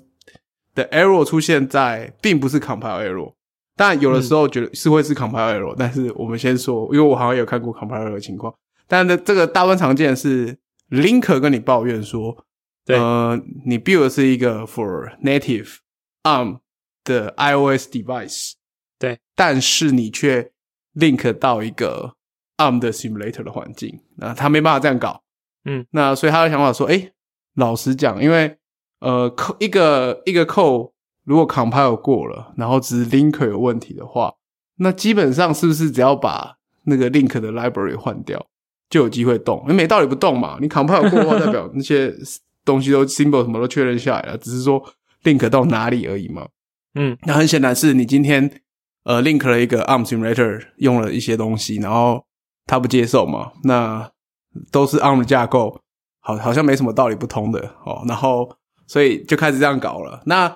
[0.75, 3.35] 的 error 出现在，并不是 compile error。
[3.75, 8.55] 但有的时候觉得是会是 compile error，但是我们先说，因为我好像有看过 compile error 的情况。
[8.87, 10.59] 但是这个大部分常见是
[10.91, 12.37] linker 跟你抱怨说，
[12.87, 15.77] 呃，你 build 是一个 for native
[16.25, 16.59] ARM
[17.03, 18.53] 的 iOS device，
[18.99, 20.53] 对，但是你却
[20.95, 22.15] link 到一个
[22.59, 25.23] ARM 的 simulator 的环境，那他没办法这样搞。
[25.65, 27.13] 嗯，那所以他的想法说，哎，
[27.55, 28.59] 老实讲，因为
[29.01, 30.92] 呃，扣一个一个扣。
[31.25, 34.33] 如果 compile 过了，然后只是 linker 有问题的话，
[34.77, 38.45] 那基本上是不是只要把那个 link 的 library 换掉，
[38.91, 39.65] 就有机会动？
[39.67, 40.59] 没道理不动嘛？
[40.61, 42.13] 你 compile 过的话，代表那些
[42.65, 44.83] 东西都 symbol 什么都确认下来了，只是说
[45.23, 46.49] link 到哪里而已嘛。
[46.95, 48.61] 嗯，那很显然是你今天
[49.05, 52.25] 呃 link 了一个 ARM simulator 用了一些东西，然后
[52.67, 54.11] 他不接受嘛，那
[54.71, 55.81] 都是 ARM 的架构，
[56.21, 58.51] 好好像没什么道理不通的哦，然后
[58.87, 60.21] 所以就开始这样搞了。
[60.27, 60.55] 那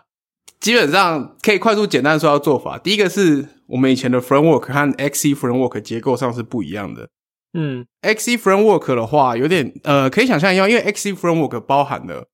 [0.67, 7.09] 基本上可以快速简单说到做法，第一个是我们以前的 framework 和 XC framework 结构上是不一样的。
[7.57, 12.27] 嗯 XC framework 的话，有点呃，可以想象一下，因为 XC framework 包含了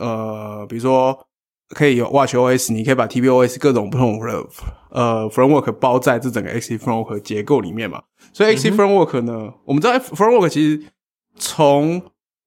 [0.00, 1.28] 呃，比如说
[1.68, 4.44] 可以有 WatchOS，你可以把 tvOS 各种不同的
[4.90, 8.02] 呃 framework 包在这整个 XC framework 结构里面嘛。
[8.32, 10.82] 所以 XC framework 呢，我们知道 framework 其实
[11.36, 12.02] 从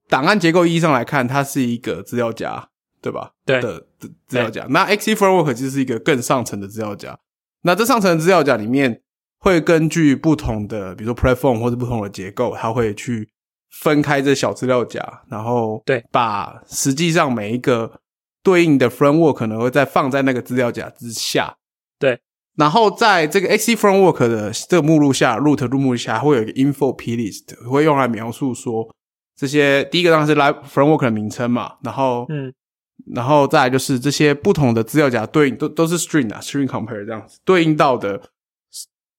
[0.09, 2.68] 档案结构意义上来看，它是一个资料夹，
[3.01, 3.31] 对吧？
[3.45, 4.65] 对的的资料夹。
[4.69, 7.17] 那 XC framework 就是一个更上层的资料夹。
[7.63, 9.01] 那这上层的资料夹里面。
[9.41, 13.29] 会根据不同的，比如说 platform 或者不同的结构，它会去
[13.69, 18.01] 分开这小资料夹，然后对把实际上每一个
[18.43, 21.55] 对应的 framework 可能会再放在那个资料夹之下，
[21.97, 22.19] 对，
[22.57, 28.93] 然后在这个 XC framework 的这个目录下，root 目录下会有一个 info plist，会用来描述说
[29.37, 32.53] 这些第一个当然是 live framework 的名称嘛，然后嗯，
[33.13, 38.21] 然后再来就是这些不同的资料夹对应都都是 string 啊，string compare 这样子对应到的。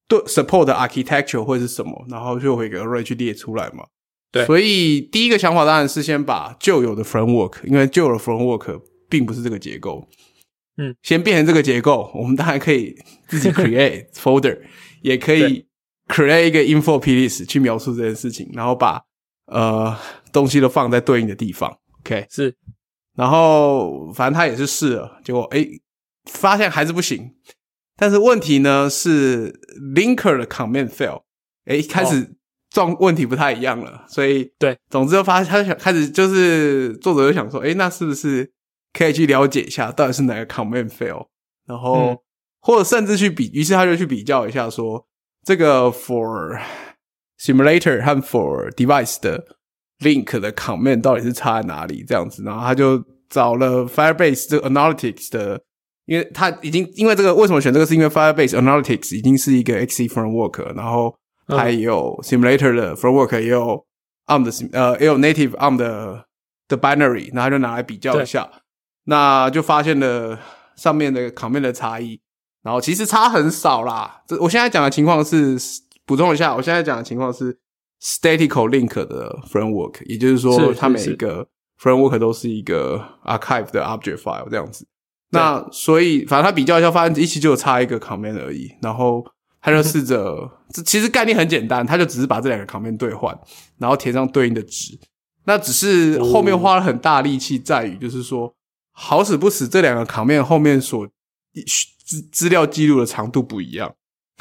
[0.08, 3.84] 对 support 的 architecture 会是什么，然后就会给 array 去列出来嘛。
[4.32, 10.08] 对，所以第一个想法当然是先把旧有的 framework，因为旧有的 framework 并不是这个结构，
[10.78, 12.92] 嗯，先变成这个结构，我们当然可以
[13.28, 14.58] 自己 create folder，
[15.02, 15.64] 也可以
[16.08, 19.00] create 一个 info plist 去描述这件事情，然后把
[19.46, 19.96] 呃
[20.32, 21.78] 东西都放在对应的地方。
[22.00, 22.56] OK，是，
[23.20, 25.66] 然后反正他也是试了，结果哎
[26.24, 27.34] 发现还是不行。
[27.94, 29.52] 但是问题呢是
[29.94, 31.20] linker 的 command fail，
[31.66, 32.34] 哎，开始
[32.70, 38.50] 状问题不太一样了，所以对，总之就发他就想开始就是作者就想说，哎，那是不是
[38.94, 41.26] 可以去了解一下到底是哪个 command fail，
[41.66, 42.24] 然后、
[42.62, 45.06] 或者甚至去比，于是他就去比较一下说
[45.44, 46.58] 这个 for
[47.38, 49.58] simulator 和 for device 的
[50.00, 55.60] link 的 comment 到底是差在哪里这样子，然后他就找了 Firebase 这个 analytics 的。
[56.06, 57.86] 因为他已经，因为这个为什么选这个？
[57.86, 61.14] 是因为 Firebase Analytics 已经是一个 XC framework，然后
[61.46, 63.86] 还有 Simulator 的 framework，也有
[64.26, 66.24] ARM 的呃，也有 Native ARM 的
[66.66, 68.50] 的 binary，然后就拿来比较一下，
[69.04, 70.36] 那就发现了
[70.74, 72.20] 上面的 comment 的差异，
[72.64, 74.22] 然后其实差很少啦。
[74.26, 75.56] 这我现在讲的情况是
[76.04, 77.56] 补充一下，我现在讲的情况是
[78.02, 81.46] statical link 的 framework，也就是说，它每一个
[81.80, 84.86] framework 都是一个 archive 的 object file 这样子。
[85.32, 88.68] 那所以，反正他比较一下，发现一期就差一个 command 而已。
[88.82, 89.24] 然后
[89.60, 93.38] 他就试着，这其实概念很简单，他就只是把这两个 command 兑换，
[93.78, 94.98] 然后填上对应的值。
[95.44, 98.52] 那只是后面花了很大力气，在于就是说，
[98.92, 101.06] 好死不死，这两个 command 后面所
[102.04, 103.94] 资资料记录的长度不一样，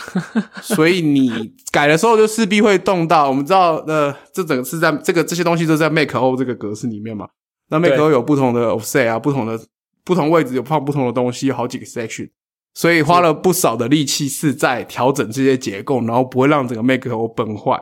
[0.62, 3.28] 所以你改的时候就势必会动到。
[3.30, 7.28] 我们知道，呃，这整个是在这个这些东西都在 make o 这个格式里面嘛。
[7.70, 9.60] 那 make o 有不同的 offset 啊，不同的。
[10.06, 12.32] 不同位置有放不同的东西，有好几个 section，
[12.74, 17.80] 所以花了不少的力气是在调整这些结构，然后不会让整个 make o 崩坏。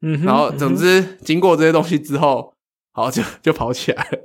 [0.00, 2.52] 嗯，然后总之经过这些东西之后，
[2.92, 4.18] 好就就跑起来了。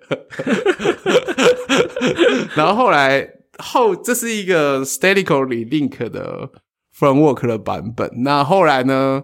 [2.58, 3.24] 然后后来
[3.60, 6.50] 后这是一个 statically link 的
[6.98, 8.12] framework 的版本。
[8.24, 9.24] 那后来呢？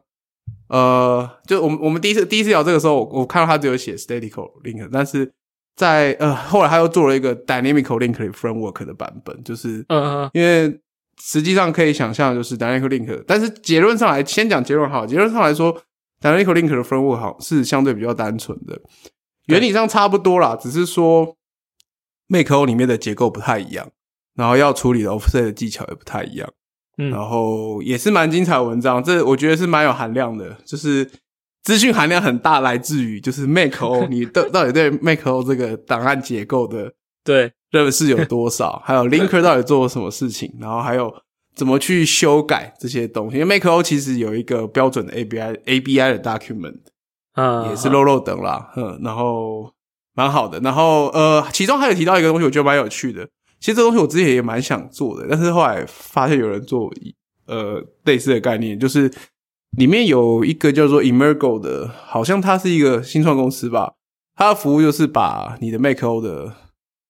[0.68, 5.34] 呃，就我们我们第一次第一次聊这个时候，我我看到他只有写 statical link，但是。
[5.76, 10.78] 在呃，后来他又做了一个 dynamic link framework 的版本，就是嗯，因为
[11.24, 15.06] 实际上可以想象，就是 dynamic link，但是结论上来，先讲结论好。
[15.06, 15.74] 结论上来说
[16.20, 18.78] ，dynamic link 的 framework 好是相对比较单纯的，
[19.46, 21.38] 原理上差不多啦，只是说
[22.28, 23.90] make o 里面的结构不太一样，
[24.36, 26.50] 然后要处理的 offset 的技巧也不太一样，
[27.00, 31.10] 嗯，然后也是蛮精彩的文章，这我觉得是蛮有含量的，就是。
[31.62, 36.92] 资讯含量很大，来自于就是 Make-O， 你到到底对 Make-O 这个档案结构的
[37.24, 38.82] 对认识有多少？
[38.86, 40.52] 还有 Linker 到底做了什么事情？
[40.60, 41.14] 然后还有
[41.54, 43.38] 怎么去修改这些东西？
[43.38, 46.78] 因为 Make-O 其实有一个标准的 ABI ABI 的 document，
[47.34, 49.72] 啊，也是漏漏等啦，嗯，然后
[50.16, 50.60] 蛮好的。
[50.62, 53.28] 然后呃，其中还有提到一个东西，我觉得蛮有趣的。
[53.60, 56.92] 其实这东西我之前也蛮想做的，但是后来发现有人做
[57.46, 59.12] 呃类似的概念，就是。
[59.78, 63.94] 里面有一个叫做 Emergo 的，好像它是一个新创公司吧。
[64.36, 66.52] 它的服务就是把你的 Make-O 的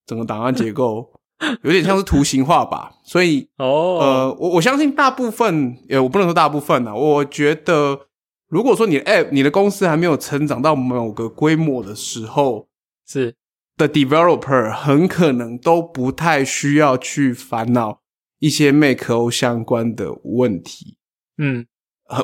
[0.06, 1.10] 整个档案结构
[1.64, 2.92] 有点像是图形化吧。
[3.06, 6.94] 所以，哦，呃，我我相信大部分，呃，我不能说大部分啊。
[6.94, 8.08] 我觉得，
[8.50, 12.68] 如果说你的 App、你的公司还没有成长到某个规模的时候，
[13.08, 13.34] 是
[13.80, 18.02] 的 developer 很可能都不太需要去烦恼
[18.39, 20.98] 一些 Make O 相关的问题。
[21.38, 21.65] 嗯，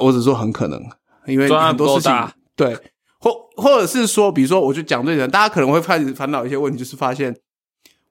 [0.02, 0.84] 我只说很可能，
[1.26, 2.14] 因为很多事情
[2.58, 2.78] 对，
[3.20, 7.34] 或或者是说，比如说，我就讲对人，大家可能会开始烦恼一些问题，就是发现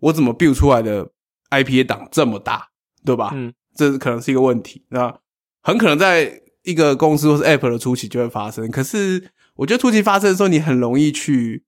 [0.00, 1.10] 我怎么 build 出来的
[1.50, 2.68] IPA 档这么大，
[3.04, 3.32] 对吧？
[3.34, 4.86] 嗯，这可能是一个问题。
[4.88, 5.14] 那
[5.62, 8.70] 很可能在一个公司或是 App 的初期就会发生。
[8.70, 11.64] 可是，我觉得初期发生的时候，你很容易去。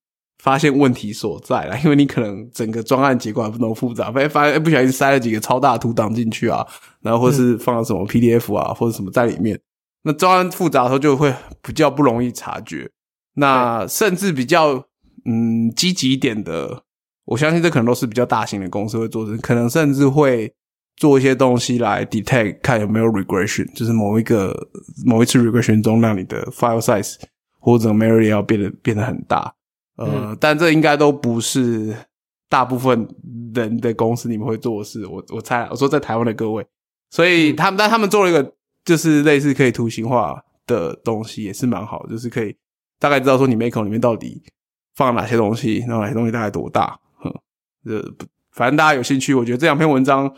[0.47, 6.65] 发现问题所在了， 因为你可能整个专案结构不那么复杂，发现发现不小心塞了几个超大图档进去啊，
[7.03, 9.59] 然后或是放了什么 PDF 啊或者什么在里面，
[10.05, 12.89] 那专案复杂的时候就会比较不容易察觉。
[13.35, 14.85] 那甚至比较
[15.25, 16.85] 嗯积极一点的，
[17.25, 20.53] 我相信这可能都是比较大型的公司会做的，可能甚至会
[20.97, 24.57] 做一些东西来 detect 看有没有 regression，就是某一个
[25.05, 27.17] 某一次 regression 中让你的 file size
[27.59, 29.53] 或者 memory 要变得变得很大。
[29.97, 31.97] 呃，但这应该都不是
[32.49, 33.09] 大部分
[33.55, 35.07] 人的公司你们会做的事。
[35.07, 36.67] 我我猜，我说在台湾的各位，
[37.11, 38.55] 所以他们但他们做了一个
[38.85, 42.55] 就是类似可以图形化的东西，也是蛮好，就是可以
[42.99, 44.43] 大概知道说你 Make 里面到底
[44.95, 46.99] 放了哪些东西，然后哪些东西大概多大。
[47.19, 47.33] 哼，
[47.85, 48.03] 这
[48.53, 50.33] 反正大家有兴趣，我觉得这两篇文章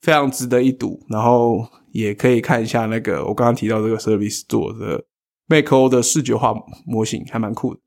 [0.00, 5.04] 非常值得一读，然后也可以看一下那个我刚刚提到这个 Service 做的
[5.48, 6.54] Make 的视觉化
[6.86, 7.80] 模型，还蛮酷的。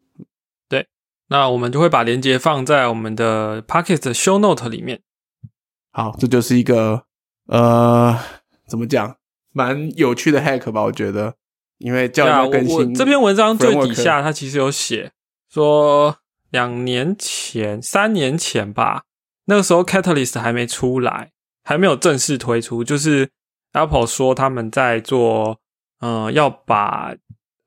[1.27, 5.01] 那我们就会把链接放在我们的 Pocket Show Note 里面。
[5.91, 7.05] 好，这就是一个
[7.47, 8.17] 呃，
[8.67, 9.17] 怎么讲，
[9.51, 10.83] 蛮有趣的 Hack 吧？
[10.83, 11.35] 我觉得，
[11.79, 12.93] 因为教要更新。
[12.93, 15.11] 这篇文章最底下，它其实有写
[15.49, 16.17] 说，
[16.51, 19.03] 两年前、三年前吧，
[19.45, 21.31] 那个时候 Catalyst 还没出来，
[21.63, 23.29] 还没有正式推出，就是
[23.73, 25.59] Apple 说他们在做，
[26.01, 27.15] 嗯，要把。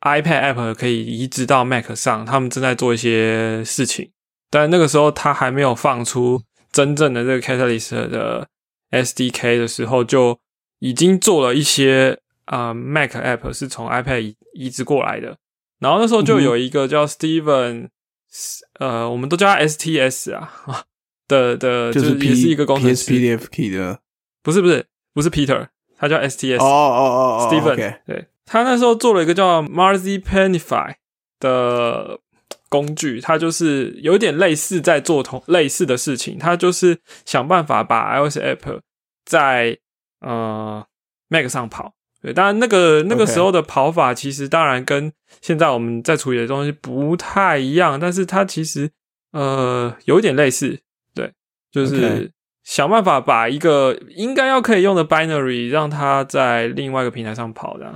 [0.00, 4.11] iPad App 可以移植到 Mac 上，他们正在做一些事情，
[4.50, 8.46] 但那个时候他还没有放出真正的这个 Catalyst 的
[8.90, 10.38] SDK 的时候，就
[10.78, 15.37] 已经做了一些啊 Mac App 是从 iPad 移移植过来的。
[15.80, 17.88] 然后那时候就有一个叫 Steven，
[18.78, 20.52] 呃，我们都叫他 STS 啊
[21.26, 24.00] 的的，就是也是一个工程师，PDF Key 的，
[24.42, 28.26] 不是不是不是 Peter，他叫 STS，哦哦哦，Steven，对。
[28.48, 30.94] 他那时候做了一个叫 Marzipanify
[31.38, 32.18] 的
[32.70, 38.80] 工具，它就是有点类似在做同类似的事情，它就是想办法把 iOS app
[39.24, 39.78] 在
[40.20, 40.84] 呃
[41.28, 41.92] Mac 上跑。
[42.20, 48.90] 对，当然那个那个时候的跑法其实当然跟现在我们在处理的东西不太一样，但是它其实
[49.32, 50.80] 呃有点类似，
[51.14, 51.32] 对，
[51.70, 52.32] 就是。
[52.68, 57.90] 想办法把一个应该要可以用的 binary 让它在另外一个平台上跑的，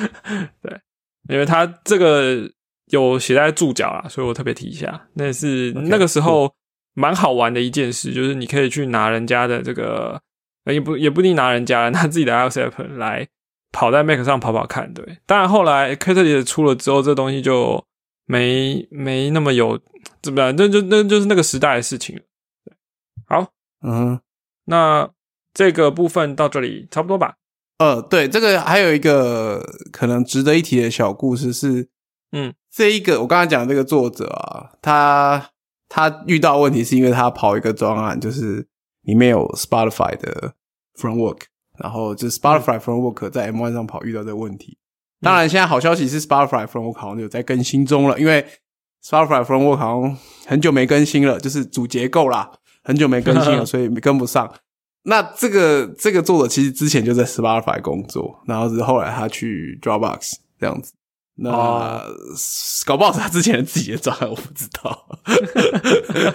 [0.64, 0.80] 对，
[1.28, 2.50] 因为它这个
[2.86, 5.08] 有写在注脚啊，所以我特别提一下。
[5.12, 6.50] 那是那个时候
[6.94, 10.18] 蛮好玩的一件事，就是你可以去拿人家的这个，
[10.72, 13.28] 也不也不一定拿人家，拿自己的 iOS app 来
[13.72, 14.94] 跑在 Mac 上跑跑看。
[14.94, 17.84] 对，当然后来 k a t l y 出了之后，这东西就
[18.24, 19.78] 没没那么有
[20.22, 22.22] 怎么样，那就那就是那个时代的事情了。
[23.28, 23.50] 好。
[23.86, 24.18] 嗯，
[24.64, 25.10] 那
[25.52, 27.34] 这个部分到这里差不多吧。
[27.78, 31.88] 呃，对，这个还有一个可能值得一提的小故事是，
[32.32, 35.50] 嗯，这一个我刚才讲这个作者啊，他
[35.88, 38.66] 他遇到问题是因为他跑一个专案，就是
[39.02, 40.54] 里面有 Spotify 的
[40.96, 41.42] framework，
[41.78, 44.78] 然后就 Spotify framework 在 M1 上跑遇到这个问题。
[45.20, 48.46] 当然，现在好消息是 Spotify framework 好像有在更新中了，因为
[49.04, 50.16] Spotify framework 好像
[50.46, 52.52] 很久没更新了，就是主结构啦。
[52.84, 54.52] 很久没更新了， 所以跟不上。
[55.06, 60.92] 那这个这个作者其实之前就在 Spotify 工作，然后是后来他去 Dropbox 这样子。
[61.36, 62.00] 那
[62.86, 65.18] 搞不好是他之前自己的账号，我不知道。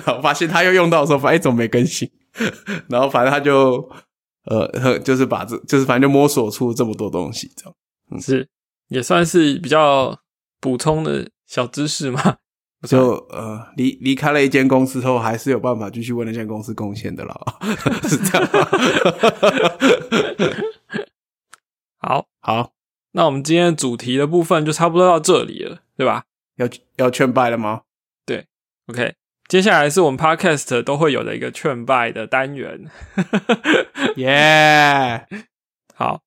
[0.18, 2.10] 我发现他又用到的时候，发现怎么没更新？
[2.90, 3.90] 然后反正他就
[4.46, 8.48] 呃，就是把这就是反正就摸索出这么多东西，这样是
[8.90, 10.20] 也算是比较
[10.60, 12.38] 补充的小知识嘛。
[12.88, 17.36] 就呃离离开了一间公司后，还是有办法继续为那间公司贡献的啦，
[18.08, 18.48] 是这样。
[21.98, 22.72] 好好，
[23.12, 26.24] 那我们今天主题的部分就差不多到这里了，对吧？
[26.56, 27.82] 要要劝败了吗？
[28.26, 28.46] 对
[28.88, 29.14] ，OK，
[29.50, 32.90] 接下来是我们 Podcast 都会有的一个劝败的单元，
[34.16, 35.28] 耶，
[35.94, 36.22] 好。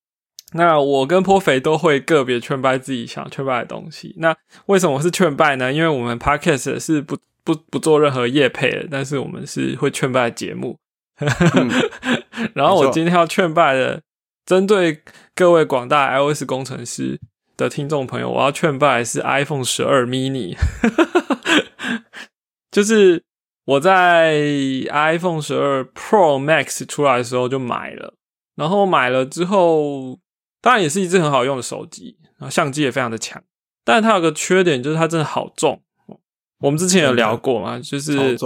[0.54, 4.14] 那我跟颇肥都会个别劝败自己想劝败的东西。
[4.18, 4.36] 那
[4.66, 5.72] 为什么是劝败呢？
[5.72, 10.78] 因为我们 podcast 是不不不做任何业配的，但是我们是会劝败的节目。
[12.54, 14.02] 然后我今天要劝败的，
[14.44, 15.02] 针对
[15.34, 17.20] 各位广大 iOS 工程师
[17.56, 20.56] 的听众朋友，我要劝败是 iPhone 十二 mini，
[22.72, 23.22] 就是
[23.66, 24.34] 我在
[24.90, 28.14] iPhone 十二 Pro Max 出来的时候就买了，
[28.56, 30.18] 然后买了之后，
[30.62, 33.42] 当然也是一只很好用的手机，然后相机也非常的强，
[33.84, 35.82] 但是它有个缺点就是它真的好重。
[36.60, 38.38] 我们之前有聊过嘛，就是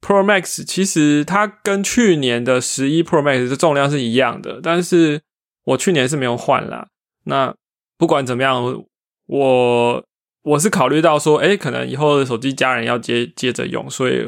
[0.00, 5.20] Pro Max 其实它跟去年的十一 Pro Max 的重量是一样的，但是
[5.64, 6.88] 我去年是没有换啦。
[7.24, 7.54] 那
[7.98, 8.84] 不管怎么样，
[9.26, 10.04] 我
[10.42, 14.26] 我是考虑到说，哎，可能以后的手机家人要接接着用，所以。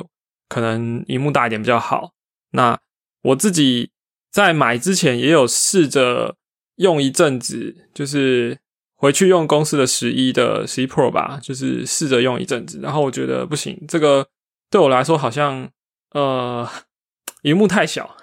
[0.52, 2.10] 可能荧幕大一点比较好。
[2.50, 2.76] 那
[3.22, 3.92] 我自己
[4.32, 6.34] 在买之前也有试着
[6.80, 8.58] 用一阵子，就是
[8.96, 12.80] 回去用公司的十一的十一 Pro 吧，就是试着用一阵子。
[12.82, 14.26] 然后我觉得不行，这个
[14.70, 15.70] 对我来说好像
[16.12, 16.68] 呃，
[17.42, 18.16] 荧幕太小，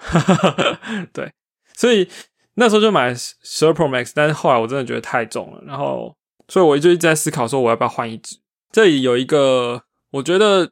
[1.13, 1.31] 对，
[1.73, 2.07] 所以
[2.55, 4.11] 那时候就买十二 Pro Max。
[4.13, 6.15] 但是后来我真的觉得太重了，然后
[6.47, 8.37] 所以我就一直在思考说我要不要换一支。
[8.71, 10.71] 这里有一个我觉得。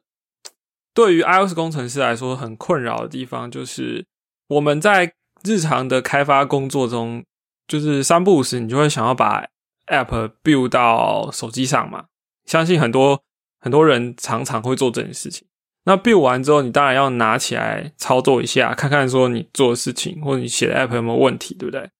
[0.96, 4.06] 对于 iOS 工程师来说，很困扰的地方就是
[4.48, 5.12] 我们在
[5.44, 7.22] 日常的开发工作中，
[7.66, 9.46] 就是三不五时，你就会想要把
[9.86, 12.06] App build 到手机上嘛。
[12.44, 13.22] 相信很多
[13.58, 15.46] 很多人常常会做这件事情。
[15.84, 21.90] 那 build 完之后，你当然要拿起来操作一下，看看说你做的事情或者你写的 App 有没有问题，对不对？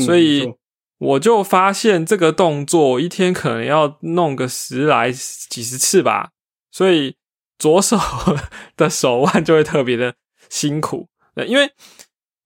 [0.00, 0.52] 所以
[0.98, 6.30] 我就发现这个动作一天可能要弄个十来几十次吧，
[6.70, 7.16] 所以。
[7.60, 7.98] 左手
[8.76, 10.14] 的手腕就会特别的
[10.48, 11.08] 辛苦，
[11.44, 11.68] 因为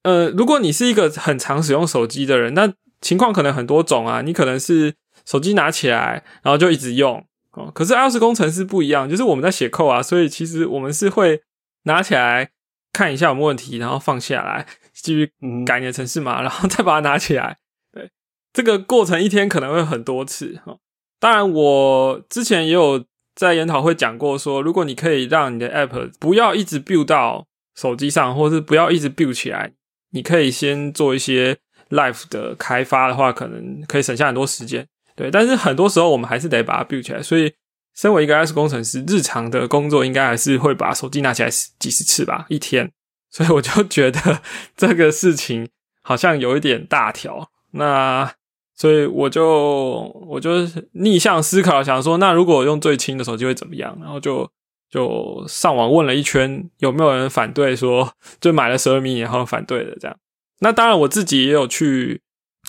[0.02, 4.22] 呃，如果你是一个很常使用手机的人，那情况可能很多种啊。
[4.22, 4.94] 你可能是
[5.24, 7.70] 手机拿起来，然后就一直用哦。
[7.74, 11.42] 可是 iOS 工程师不一样，就是我们在写扣啊，所以其实我们是会
[11.84, 12.50] 拿起来
[12.92, 15.32] 看一下有没有问题，然后放下来继续
[15.64, 17.58] 改你的程式码， 然后再把它拿起来。
[17.92, 18.10] 对，
[18.52, 20.76] 这个过程一天可能会很多次哈。
[21.20, 23.04] 当然，我之前也有。
[23.34, 29.72] 在研讨会讲过，说如果你可以让你的 App 不要一直 build 到手机上，或是不要一直 build 起来，
[30.12, 31.58] 你可以先做一些
[31.90, 34.86] Live 的开发的话，可能可以省下很多时间。
[35.16, 37.22] 对，但是很多时候我们还是得把它 build 起来。
[37.22, 37.52] 所以，
[37.94, 42.90] 身为一个 S 工程师，日常的工作应该还是会把手机拿起来几十次吧，一天。
[43.30, 44.40] 所以我就觉得
[44.76, 45.68] 这个事情
[46.02, 47.50] 好像有一点大条。
[47.72, 48.32] 那。
[48.74, 53.96] 所以我就我就逆向思考，想说，那如果用最轻的手机会怎么样？
[54.00, 54.50] 然后就
[54.92, 60.16] 就上网问了一圈，有没有人反对说，就买了十二 mini 然后反对的这样。
[60.60, 62.20] 那当然我自己也有去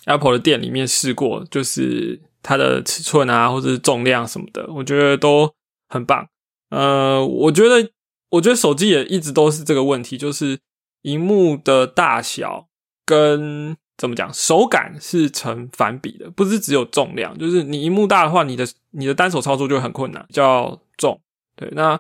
[0.06, 5.54] Apple 的店里面试过，就是它的尺寸啊，或者是重量什么的，我觉得都
[5.90, 6.28] 很棒。
[6.70, 7.92] 呃，我觉得
[8.30, 10.58] 我觉得手机也一直都是这个问题，就是
[11.04, 12.68] 荧幕的大小
[13.06, 13.78] 跟。
[13.96, 14.34] 怎么讲？
[14.34, 17.38] 手感是成反比的，不是只有重量。
[17.38, 21.22] 就是你荧幕大的话，你的你的单手操作就很困难，比较重。
[21.64, 21.98] 对，那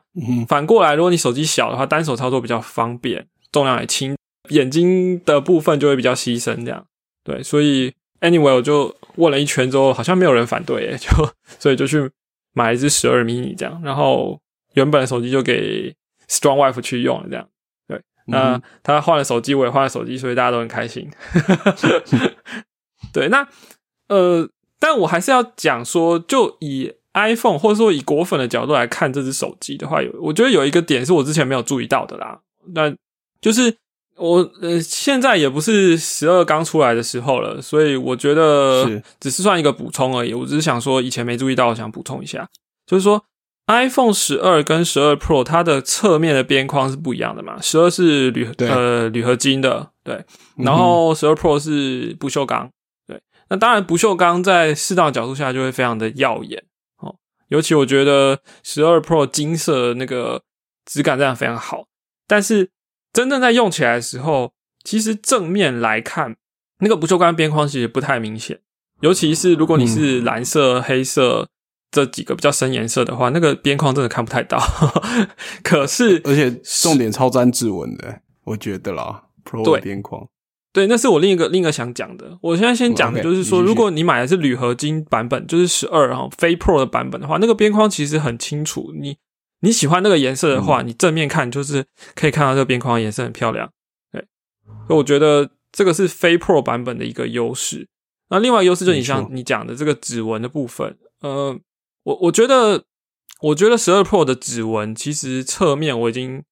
[0.47, 4.18] 反过来，如果你手机小的话，单手操作比较方便，重量也轻，
[4.49, 6.66] 眼睛的部分就会比较牺牲。
[6.66, 6.86] 这样，
[7.24, 11.09] 对，所以 anyway，我就问了一圈之后，好像没有人反对， 就
[11.59, 12.09] 所以就去
[12.53, 14.39] 买一只十二 mini 这样，然后
[14.74, 15.95] 原本的手机就给
[16.28, 17.47] Strong Wife 去用了这样。
[17.88, 21.09] 对那他换了手机，我也换了手机，所以大家都很开心。
[23.14, 23.47] 对，那
[24.07, 24.49] 呃，
[24.80, 32.39] 但我还是要讲说，就以 iPhone 或者说以果粉的角度来看这只手机的话，有我觉得有一个点是我之前没有注意到的啦。
[32.74, 32.93] 那
[33.41, 33.76] 就是
[34.18, 40.34] 我呃，现在也不是十二刚出来的时候了，所以我觉得只是算一个补充而已。
[40.34, 42.47] 我只是想说，以前没注意到，我想补充一下，
[42.86, 43.24] 就是说。
[43.66, 47.61] iPhone 十二跟十二 Pro 它的侧面的边框是不一样的嘛？
[47.61, 50.22] 十二是铝呃铝合金的，对，
[50.57, 52.70] 然后十二 Pro 是不锈钢，
[53.07, 53.22] 对。
[53.47, 56.66] 那当然不锈钢在适当角度下就会非常的耀眼哦，
[57.50, 60.41] 尤其我觉得十二 Pro 金色那个
[60.86, 61.86] 质感真的非常好，
[62.28, 62.70] 但是
[63.12, 66.36] 真正在用起来的时候，其实正面来看
[66.80, 68.60] 那个不锈钢边框其实不太明显，
[69.02, 71.48] 尤其是如果你是蓝色、黑色。
[71.94, 74.60] 这几个比较深颜色的话，那个边框真的看不太到。
[75.62, 76.50] 可是，而且
[76.82, 79.26] 重点超沾指纹的，我觉得啦。
[79.46, 80.28] Pro 边框，
[80.74, 82.38] 对，那是我另一个另一个想讲的。
[82.41, 88.91] 我现在先讲的就是说，如果你买的是铝合金版本，就是十二哈非 Pro 的版本的话，那个边框其实很清楚。
[88.99, 89.15] 你
[89.61, 93.69] 你喜欢那个颜色的话，你正面看就是可以看到这个边框颜色很漂亮。
[94.11, 94.26] 对，
[94.88, 97.88] 所以我觉得这个是非 Pro 版本的一个优势。
[98.30, 101.57] 那另外优势就是你像你讲的这个指纹的部分，呃。
[102.05, 102.84] 我我觉得，
[103.39, 106.43] 我觉得十二 Pro 的指纹其实侧面我已经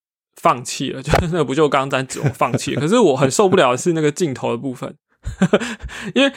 [0.42, 2.76] 放弃了， 就是那不锈钢粘指纹放弃。
[2.76, 4.96] 可是我很受不了的是那个镜头的部分，
[6.16, 6.34] 因为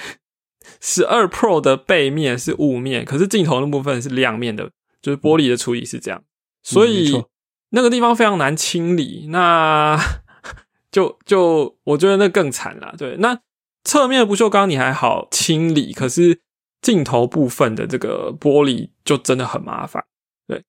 [0.80, 6.22] 十二 Pro 的背面是雾面，可是镜头那部分是亮面的，就是玻璃的处理是这样。
[6.62, 7.24] 所以
[7.70, 9.98] 那个地方非常难清理，那
[10.92, 12.94] 就就我觉得那更惨了。
[12.98, 13.40] 对，那
[13.84, 16.40] 侧面的不锈钢你还好清理，可是
[16.82, 20.04] 镜头部分的这个玻璃就真的很麻烦。
[20.46, 20.62] 对，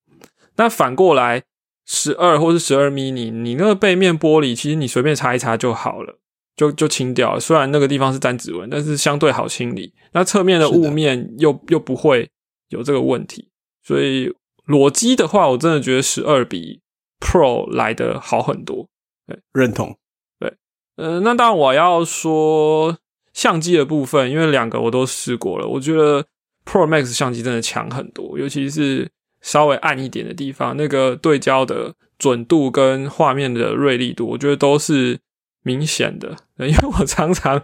[0.56, 1.44] 那反过来
[1.86, 6.18] 十二或是十二 mini，你那个背面玻璃其实你随便擦一擦就好了，
[6.56, 7.40] 就就清掉。
[7.40, 9.94] 虽然那个地方是沾指纹，但是相对好清理。
[10.14, 12.30] 那侧面的雾面又又不会
[12.70, 13.50] 有这个问题，
[13.84, 14.34] 所以
[14.66, 16.82] 裸机的话，我真的觉得十二比。
[17.18, 18.88] Pro 来的好很多，
[19.26, 19.98] 对，认同，
[20.38, 20.54] 对，
[20.98, 22.96] 呃，那当然我要说
[23.34, 26.22] 相机的部分，因为两个我都试过了，我觉得
[26.66, 29.10] Pro Max 相机真的强很多，尤其是
[29.46, 35.20] 稍微暗一点的地方，那个对焦的准度跟画面的锐利度，我觉得都是
[35.62, 36.36] 明显的。
[36.58, 37.62] 因为我常常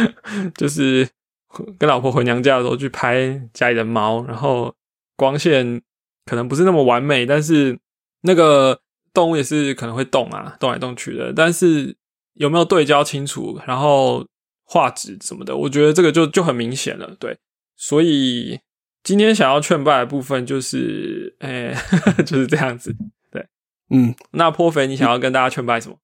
[0.56, 1.08] 就是
[1.78, 4.74] 跟老婆回娘家的时候去拍家里的猫，然后
[5.16, 5.82] 光线
[6.24, 7.78] 可能不是那么完美，但是
[8.22, 8.80] 那个。
[9.14, 11.96] 动物也是可能会动啊，动来动去的，但是
[12.34, 14.24] 有没有对焦清楚，然后
[14.64, 17.16] 画质什么的，我觉得这个就就很明显了。
[17.18, 17.36] 对，
[17.74, 18.60] 所以
[19.08, 21.74] 今天想要劝败的部分就是，哎，
[22.26, 22.94] 就是这样子。
[23.32, 23.42] 对，
[23.88, 25.96] 嗯，那颇肥，你想要跟大家劝败什么？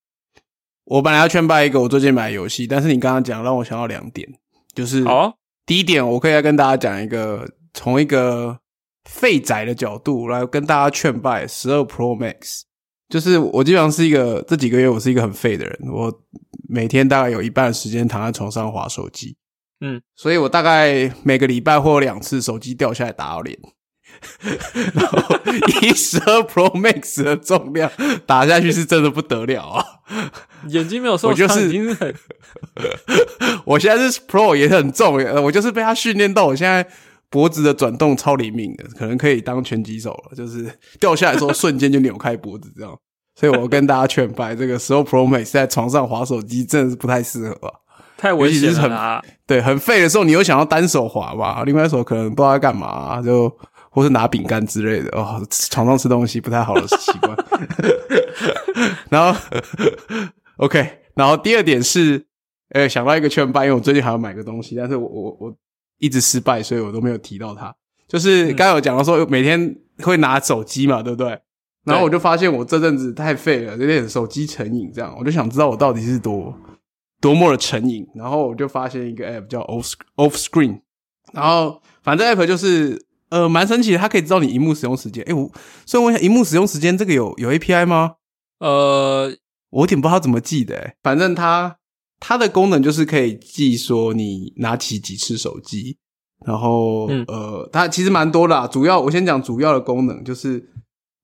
[0.87, 4.27] 我本来要劝败一个我最近买的游戏，但是你刚刚讲让我想到两点，
[4.75, 5.35] 就是哦，
[5.67, 8.59] 第一点，我可以来跟大家讲一个从一个
[9.05, 12.63] 废宅的角度来跟大家劝败十二 Pro Max。
[13.11, 16.11] 就是我基本上是一个这几个月我是一个很废的人，我
[16.71, 19.37] 每天大概有一半的时间躺在床上划手机，
[19.81, 23.59] 嗯，所以我大概每个礼拜会有两次手机掉下来打到脸，
[24.95, 25.19] 然后
[25.83, 27.91] 一十二 Pro Max 的重量
[28.27, 29.85] 打下去是真的不得了啊！
[30.69, 32.15] 眼睛没有受伤，已经是很，
[33.67, 36.87] 我现在是 Pro 也很重，我就是被它训练到我现在。
[37.31, 40.37] 脖子的转动超灵敏的，可能可以当拳击手了。
[40.37, 42.97] 就是掉下来之后，瞬间就扭开脖子这样。
[43.35, 47.75] 所以我跟大家劝败，这个十二 Pro Max 在床上滑手机真的是不太适合，
[48.25, 49.23] 太危险了。
[49.47, 53.55] 对，很废的时候，你又想要单手滑吧，另外一手可能不知道在干嘛，就
[53.91, 57.37] 或是拿饼干之类的哦，床上吃东西不太好的习惯。
[59.11, 59.39] 然后
[60.57, 62.25] OK，然后第二点是，
[62.71, 65.55] 呃，想到一个劝败，因为我最近还要买个东西，但是我我我。
[65.99, 67.73] 一直失败，所以我都没有提到它。
[68.09, 71.39] 就是刚有讲到说，每天会拿手机嘛，对不对？
[71.85, 74.91] 然后我就发现我这阵子太废了，有点手机成瘾。
[74.93, 76.53] 这样，我就想知道我到底是多
[77.25, 78.07] 多么的成瘾。
[78.15, 80.81] 然后我就发现一个 app 叫 Off Off Screen。
[81.33, 85.25] 然后反正 app 就是呃蛮神奇的，它可以知道你荧幕使用时间。
[85.27, 85.51] 哎，我
[85.87, 88.17] 所以问一下，荧幕使用时间这个有有 API 吗？
[88.59, 89.35] 呃，
[89.71, 90.95] 我有点不知道怎么记的。
[91.03, 91.79] 反正它。
[92.21, 95.99] 它的功能就是可以记说你拿起几次手机，
[96.47, 98.67] 然后呃，它其实蛮多的。
[98.69, 100.71] 主要我先讲主要的功能，就是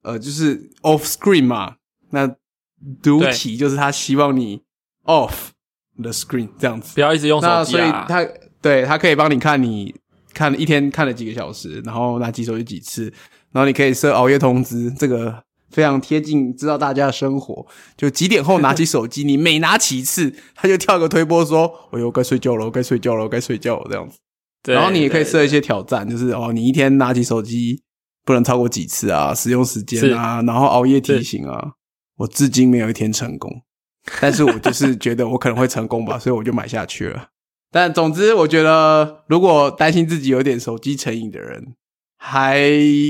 [0.02, 1.76] 呃，就是 off screen 嘛。
[2.10, 2.26] 那
[3.00, 4.60] do 起就是他希望你
[5.04, 5.32] off
[6.02, 7.64] the screen 这样子，不要一直用手机啊。
[7.64, 8.26] 所以它
[8.60, 9.94] 对它可以帮你看你
[10.32, 13.04] 看一天看了几个小时，然后拿起手机几次，
[13.52, 15.42] 然后你可以设熬夜通知这个。
[15.70, 17.64] 非常贴近，知道大家的生活。
[17.96, 24.18] 就几点后拿起手机，你每拿起一次，他就跳个推波说：“我又该睡觉了，我该睡觉了，我该睡觉了。”这样子。
[24.66, 27.80] 然后你也可以设一些挑战，就是哦，你一天拿起手机
[28.24, 31.74] 不能超过几次啊，使用时间啊，然后熬夜提醒啊。
[32.16, 33.62] 我至今没有一天成功，
[34.20, 37.28] 但是我就是觉得我可能会成功吧， 所以我就买下去了。
[37.70, 41.74] 但总之，我觉得如果担心自己有点手机成瘾的人。
[42.22, 42.60] 还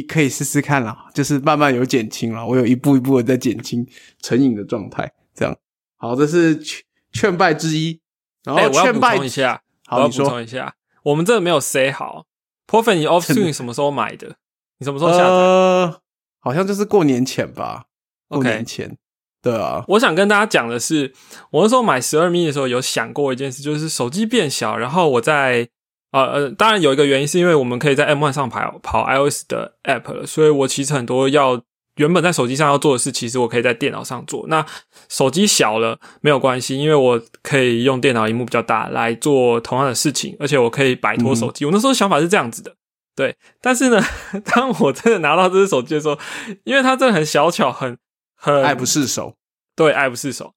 [0.06, 2.46] 可以试试看啦，就是慢慢有减轻了。
[2.46, 3.84] 我有一步一步的在减轻
[4.22, 5.52] 成瘾的状态，这样
[5.96, 6.80] 好，这是劝
[7.10, 8.00] 劝败之一。
[8.44, 12.26] 然后劝败一下，好，补充一下，我们这个没有 say 好。
[12.68, 14.36] Profit，你 Off Screen 什么时候买的？
[14.78, 15.98] 你什么时候下载？
[16.38, 17.86] 好像就是过年前吧。
[18.28, 18.96] 过年前，
[19.42, 19.84] 对啊。
[19.88, 21.12] 我想跟大家讲的是，
[21.50, 25.68] 我那时候买十二 mini 的时候，有想过一件事，就是手机变小，然后我在。
[26.12, 31.62] 呃呃，当然有一个原因是因为我们可以在 M1 上跑跑 iOS 的 App 了，所以我其实很多要
[31.98, 34.44] 原本在手机上要做的事，其实我可以在电脑上做。
[34.48, 34.66] 那
[35.08, 41.64] 手机小了没有关系，因为我可以用电脑荧幕比较大来做同样的事情，而且我可以摆脱手机。
[41.64, 42.74] 我那时候想法是这样子的，
[43.14, 43.36] 对。
[43.62, 44.02] 但是呢，
[44.52, 46.18] 当我真的拿到这只手机的时候，
[46.64, 47.96] 因为它真的很小巧，很
[48.40, 49.36] 很爱不释手，
[49.76, 50.54] 对，爱不释手，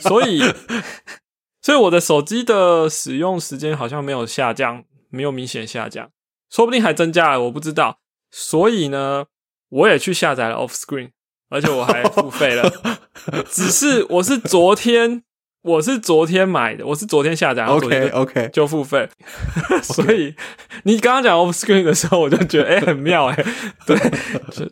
[0.00, 0.40] 所以
[1.62, 4.84] 所以我的手机的使用时间好像没有下降。
[5.08, 6.10] 没有明显下降，
[6.50, 8.00] 说不定还增加了，我不知道。
[8.30, 9.26] 所以呢，
[9.68, 11.12] 我也去下载了 Off Screen，
[11.48, 12.68] 而且我还付费了。
[13.48, 15.22] 只是我是昨天
[15.66, 19.08] 我是昨天买的，我是昨天下载，OK OK 就付费，
[19.82, 20.32] 所以
[20.84, 23.44] 你刚刚讲 off screen 的时候，我就觉得哎很妙哎，
[23.84, 23.98] 对，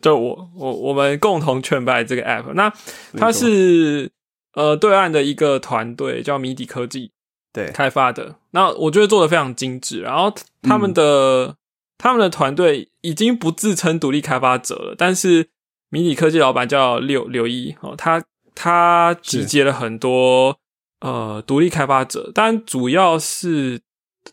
[0.01, 2.71] 就我我我们共同劝败这个 app，那
[3.17, 4.09] 它是
[4.53, 7.11] 呃对岸的一个团队叫谜底科技
[7.51, 7.67] 对。
[7.71, 11.57] 开发的，那我觉得做的非常精致，然后他们的
[11.97, 15.49] 他们的团队已经不自称独立开发者了，但是
[15.89, 18.23] 谜底科技老板叫柳柳一哦，他
[18.55, 20.57] 他集结了很多。
[21.01, 23.79] 呃，独立开发者，但主要是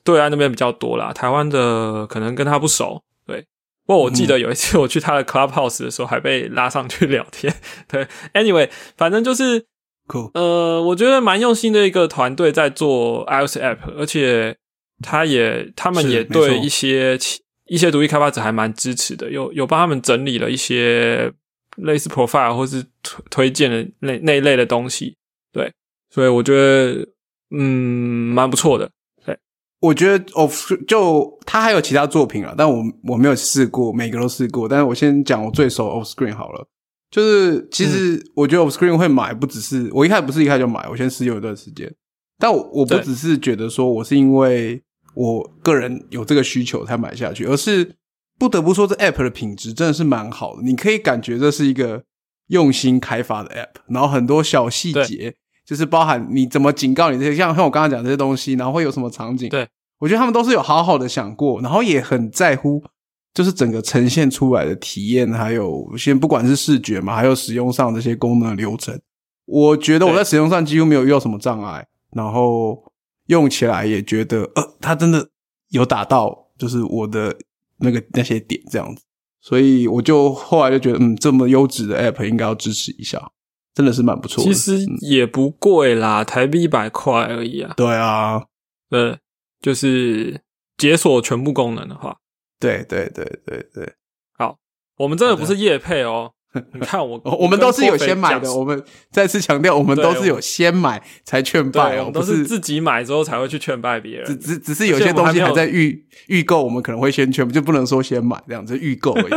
[0.04, 1.12] 对岸那边比较多啦。
[1.12, 3.02] 台湾的可能跟他不熟。
[3.26, 3.44] 对，
[3.84, 7.54] 不过我记得有一次我去他的 Clubhouse 的时候，还被拉上去聊天。
[7.88, 9.66] 对，Anyway，反正就是
[10.06, 10.30] ，Cool。
[10.34, 14.56] 呃，我觉得蛮用心的一个团队在做 iOS App，而且
[15.02, 17.18] 他也他们也对一些
[17.66, 21.32] 一些独立开发者还蛮支持的，有有帮他们整理了一些
[21.76, 25.16] 类似 Profile 或是推推荐的那那一类的东西。
[25.52, 25.70] 对。
[26.12, 27.08] 所以我觉得，
[27.56, 28.90] 嗯，蛮不错的。
[29.24, 29.38] 对，
[29.80, 34.68] 我觉得 Off 就他还有其他作品啊，但我我没有试过，每个都试过。
[34.68, 36.68] 但是我先讲我最熟 Off Screen 好了。
[37.10, 41.90] 就是其实我觉得 Off Screen 会买，不只是我一开始不是一开始就买，我先试用一段时间。
[42.38, 44.82] 但我我不只是觉得说我是因为
[45.14, 47.96] 我个人有这个需求才买下去，而是
[48.38, 50.62] 不得不说这 App 的品质真的是蛮好的。
[50.62, 52.04] 你可以感觉这是一个
[52.48, 55.36] 用心开发的 App，然后很多小细节。
[55.72, 59.48] 就是包含你怎么警告你这些，像像我刚刚讲这些东西，然后会有什么场景？
[59.48, 59.66] 对
[59.98, 62.84] 我觉得他们都是有好好的想过，然后也很在乎，
[63.32, 69.00] 就是整个呈现出来的体验，还有先不管是视觉嘛，还有使用上这些功能流程，
[69.46, 72.92] 我觉得我在使用上几乎没有遇到什么障碍，然后
[73.28, 75.30] 用起来也觉得，呃，它真的
[75.70, 77.34] 有打到，就是我的
[77.78, 79.02] 那个那些点这样子，
[79.40, 83.32] 所以我就后来就觉得，嗯，这么优质的 App 应该要支持一下。
[83.74, 87.72] 真的是蛮不错，其实也不贵啦，台币一百块而已啊。
[87.76, 88.44] 对啊，
[88.90, 89.18] 对，
[89.60, 90.42] 就是
[90.76, 92.18] 解锁全部功能的话，
[92.60, 93.94] 对对对对对。
[94.36, 94.58] 好，
[94.98, 96.32] 我们这个不是夜配哦。
[96.74, 98.52] 你看我， 我们都是有先买的。
[98.54, 104.26] 我们再次强调，我们都是有先买才劝败哦，都是自己买之后才会去劝败别人。
[104.26, 109.32] 只只只是有些东西还在预预购，我们可能会先劝，就不能说先买这样子预购而已。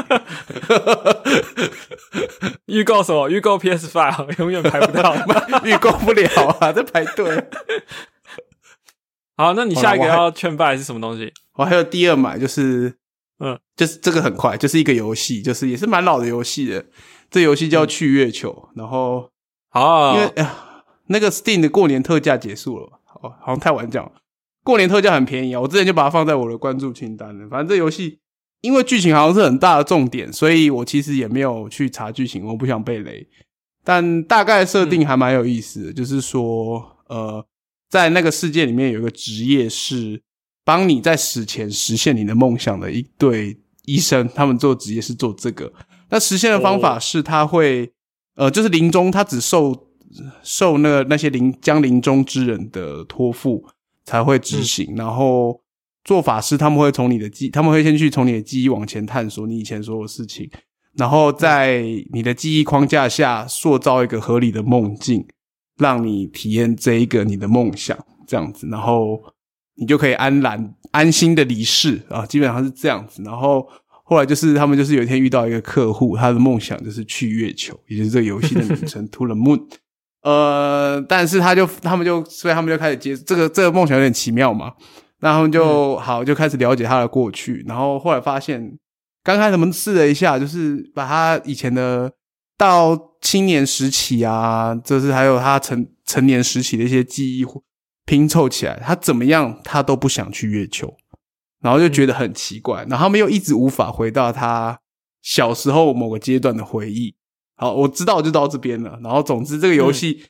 [2.68, 3.30] 预购什么？
[3.30, 5.16] 预购 PS Five 永远排不到，
[5.64, 7.46] 预购不了啊，在排队。
[9.38, 11.32] 好，那你下一个要劝败是什么东西？
[11.56, 12.96] 我还有第二买就是。
[13.40, 16.86] 嗯，就是这个很快，就是一个游戏，就是也是蛮老的游戏的。
[17.30, 19.30] 这游戏叫《去月球》，然后
[19.72, 24.10] 啊，因为哎呀， 那个 Steam 的过年特价结束了，哦，好像太晚讲。
[24.64, 27.50] 过年特价很便宜啊，我之前就把它放在我的关注清单了。
[27.50, 28.20] 反正这游戏
[28.62, 33.28] 因为剧情好像是很大的重点，所以我其实也没有去查剧情，我不想被雷。
[33.84, 37.46] 但大概设定还蛮有意思的，就是说，呃，
[37.90, 40.22] 在那个世界里面有一个职业是。
[40.66, 43.56] 帮你在死前实现你的梦想的一对
[43.86, 45.72] 医生，他们做职业是做这个。
[46.10, 47.92] 那实现的方法是，他会
[48.36, 49.88] 呃，就是临终，他只受
[50.42, 53.64] 受那个那些临将临终之人的托付
[54.06, 54.96] 才会执行。
[54.96, 55.62] 然后
[56.04, 60.50] 做法是，他们会从你的记，他们会先去从你的记忆往前探索你以前所有事情，
[60.98, 65.28] 然后在你的记忆框架下塑造一个合理的梦境，
[65.78, 67.96] 让你体验这一个你的梦想，
[68.26, 69.22] 这样子，然后。
[69.76, 73.22] 你就可以安然安心的离世啊，基本上是这样子。
[73.24, 73.68] 然后
[74.04, 79.62] 后来就是他们就是有一天遇到一个客户，他的梦想就是去月球，也就是这个游戏的名称 To the Moon。
[80.22, 84.74] 呃，但是他就他们就所以他们就开始接这个这个梦想有点奇妙嘛，
[85.20, 87.64] 那他们就好就开始了解他的过去。
[87.68, 88.78] 然后后来发现，
[89.24, 92.12] 刚开始他们试了一下，就是把他以前的
[92.58, 97.46] 到青年时期啊，就是还有他成成年时期的一些记忆。
[98.06, 100.96] 拼凑起来，他怎么样，他都不想去月球，
[101.62, 104.80] 然后就觉得很奇怪，然后他们又一直无法回到他
[105.22, 107.16] 小时候某个阶段的回忆。
[107.56, 109.00] 好，我知道就到这边了。
[109.04, 110.24] 然后，总之这个游戏，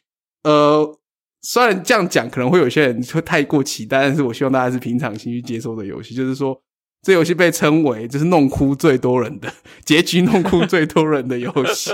[0.43, 0.99] 呃，
[1.41, 6.61] 虽然这样讲可能会有些人会太过期待，但是我希望大家是平常心去接受的游戏，就是说。
[7.05, 9.47] 这游戏被称为就是弄哭最多人的
[9.83, 11.91] 结局，弄哭最多人的游戏。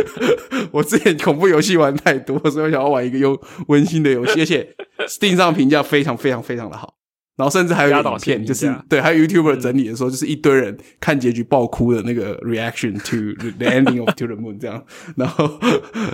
[0.70, 4.76] 我之前恐怖游戏玩太多，所以我想要玩一个又温馨的游戏，而且
[5.08, 6.92] Steam 上评价非常非常非常的好。
[7.38, 14.84] 然后甚至还有影片，就是对，还有 YouTuber 整理的时候，就是一堆人看结局爆哭的那个 reaction to the ending of To the Moon 这样。
[15.16, 15.58] 然后，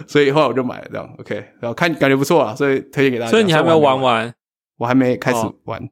[0.06, 1.12] 所以后来我就买了这样。
[1.18, 3.32] OK，然后看感觉不错啊，所以推荐给大家。
[3.32, 4.32] 所以你还没有玩完？
[4.78, 5.82] 我还没开始玩。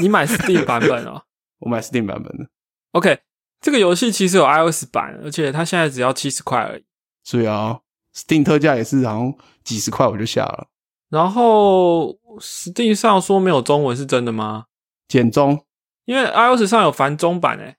[0.00, 1.22] 你买 Steam 版本啊？
[1.66, 2.48] 我买 Steam 版本的
[2.92, 3.18] ，OK，
[3.60, 6.84] 这个游戏其实有 iOS 版，而且它现在只要七十块而已。
[7.24, 7.80] 所以啊
[8.14, 10.68] ，Steam 特价也是好像几十块我就下了。
[11.08, 14.66] 然后 Steam 上说没有中文是真的吗？
[15.08, 15.64] 简中，
[16.04, 17.76] 因为 iOS 上有繁中版诶。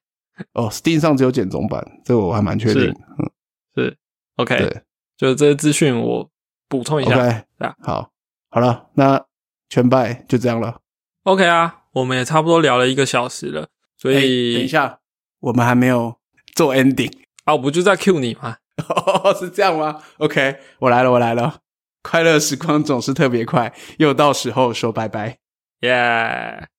[0.51, 2.83] 哦，Steam 上只有简中版，这个我还蛮确定。
[2.91, 3.31] 嗯，
[3.75, 3.97] 是
[4.35, 4.83] OK，对，
[5.15, 6.29] 就是这些资讯我
[6.67, 7.15] 补充一下。
[7.15, 8.11] OK，对啊好，
[8.49, 9.25] 好了，那
[9.69, 10.81] 全败就这样了。
[11.23, 14.99] OK 啊，我们也差不多聊了一个小时了，所哎以、等一下，
[15.39, 16.15] 我们还没有
[16.55, 17.11] 做 ending，
[17.45, 18.57] 啊，我不就在 Q 你吗？
[18.87, 21.61] 哦，是这样吗？OK，我来了，我来了。
[22.03, 25.39] 快乐时光总是特别快，又到时候说拜拜。
[25.81, 26.69] 耶、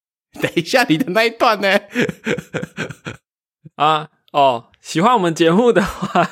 [0.40, 1.80] 等一下，你的那一段呢？
[3.76, 6.28] 啊哦，喜欢我们节目的话，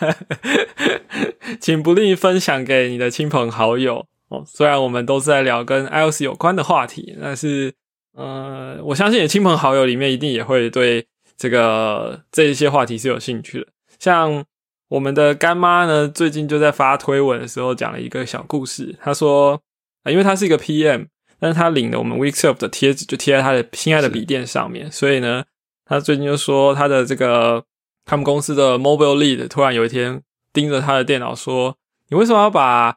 [1.61, 4.45] 请不吝分享给你的亲朋好友哦。
[4.47, 7.75] 虽然我们都是在聊跟 iOS 有关的话题，但是
[8.17, 11.07] 呃，我相信你亲朋好友里面一定也会对
[11.37, 13.67] 这个这一些话题是有兴趣的。
[13.99, 14.43] 像
[14.89, 18.97] 我们的干妈呢，最近就在发推文的时候讲了一个小故事。
[19.03, 19.61] 她说，
[20.03, 21.09] 啊，因为她是一个 PM，
[21.39, 25.45] 但是她领了我们 weeks up 的贴纸，就贴在她的心爱的笔电上面，所以呢，
[25.85, 27.65] 她最近就说她的这个
[28.07, 30.23] 他们公司的 Mobile Lead 突然有一天
[30.55, 31.77] 盯着她的电脑说
[32.09, 32.97] ：“你为什么要把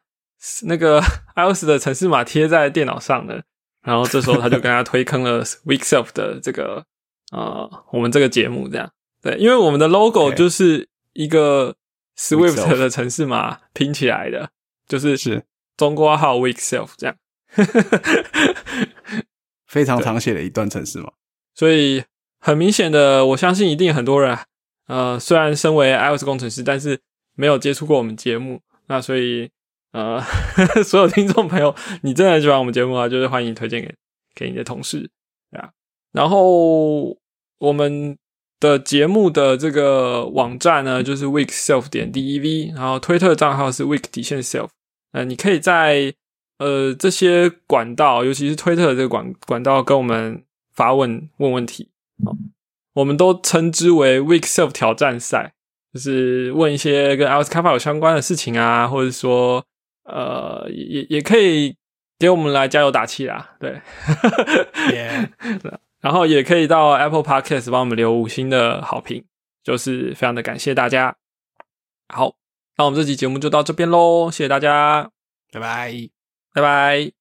[0.63, 1.01] 那个
[1.35, 3.41] iOS 的城市码贴在电脑上呢？”
[3.83, 6.85] 然后这时候他就跟他推坑了 Weekself 的这个
[7.31, 8.91] 呃我们这个节目这样。
[9.21, 11.75] 对，因为我们的 logo 就是一个
[12.17, 14.49] Swift 的城市码拼起来的，
[14.87, 15.43] 就是是
[15.77, 17.15] 中国号 Weekself 这样。
[19.67, 21.11] 非常常写的一段城市嘛？
[21.53, 22.03] 所以
[22.39, 24.37] 很明显的，我相信一定很多人，
[24.87, 26.99] 呃，虽然身为 iOS 工程师，但是
[27.35, 28.61] 没有接触过我们节目。
[28.87, 29.49] 那所以，
[29.91, 30.21] 呃，
[30.83, 33.93] 所有听众朋友，你真的很喜欢我们节目啊，就是欢迎推荐给
[34.35, 35.09] 给你的同事，
[35.51, 35.69] 对啊。
[36.11, 37.17] 然后
[37.59, 38.17] 我们
[38.59, 44.67] 的节目的这个网站呢，就是 week self 点 dev，然后推特账号是 week 底线 self。
[45.11, 46.13] 呃，你可以在
[46.59, 51.89] 呃这些管道，尤其是推特的这个管管道，跟我们发问问问题。
[52.25, 52.37] 哦，
[52.93, 55.53] 我们都称之为 week self 挑战赛，
[55.93, 59.65] 就是问一些跟 iOS 开发有相关的事情啊，或者说
[60.09, 61.75] 呃也也可以
[62.17, 63.81] 给我们来加油打气啦，对。
[66.01, 69.25] 然后也可以到 Apple Podcast 帮我们留五星的好评，
[69.63, 71.15] 就是非常的感谢大家。
[72.07, 72.35] 好，
[72.77, 75.11] 那我们这期节目就到这边喽，谢谢大家，
[75.51, 75.93] 拜拜。
[76.53, 77.18] 拜拜。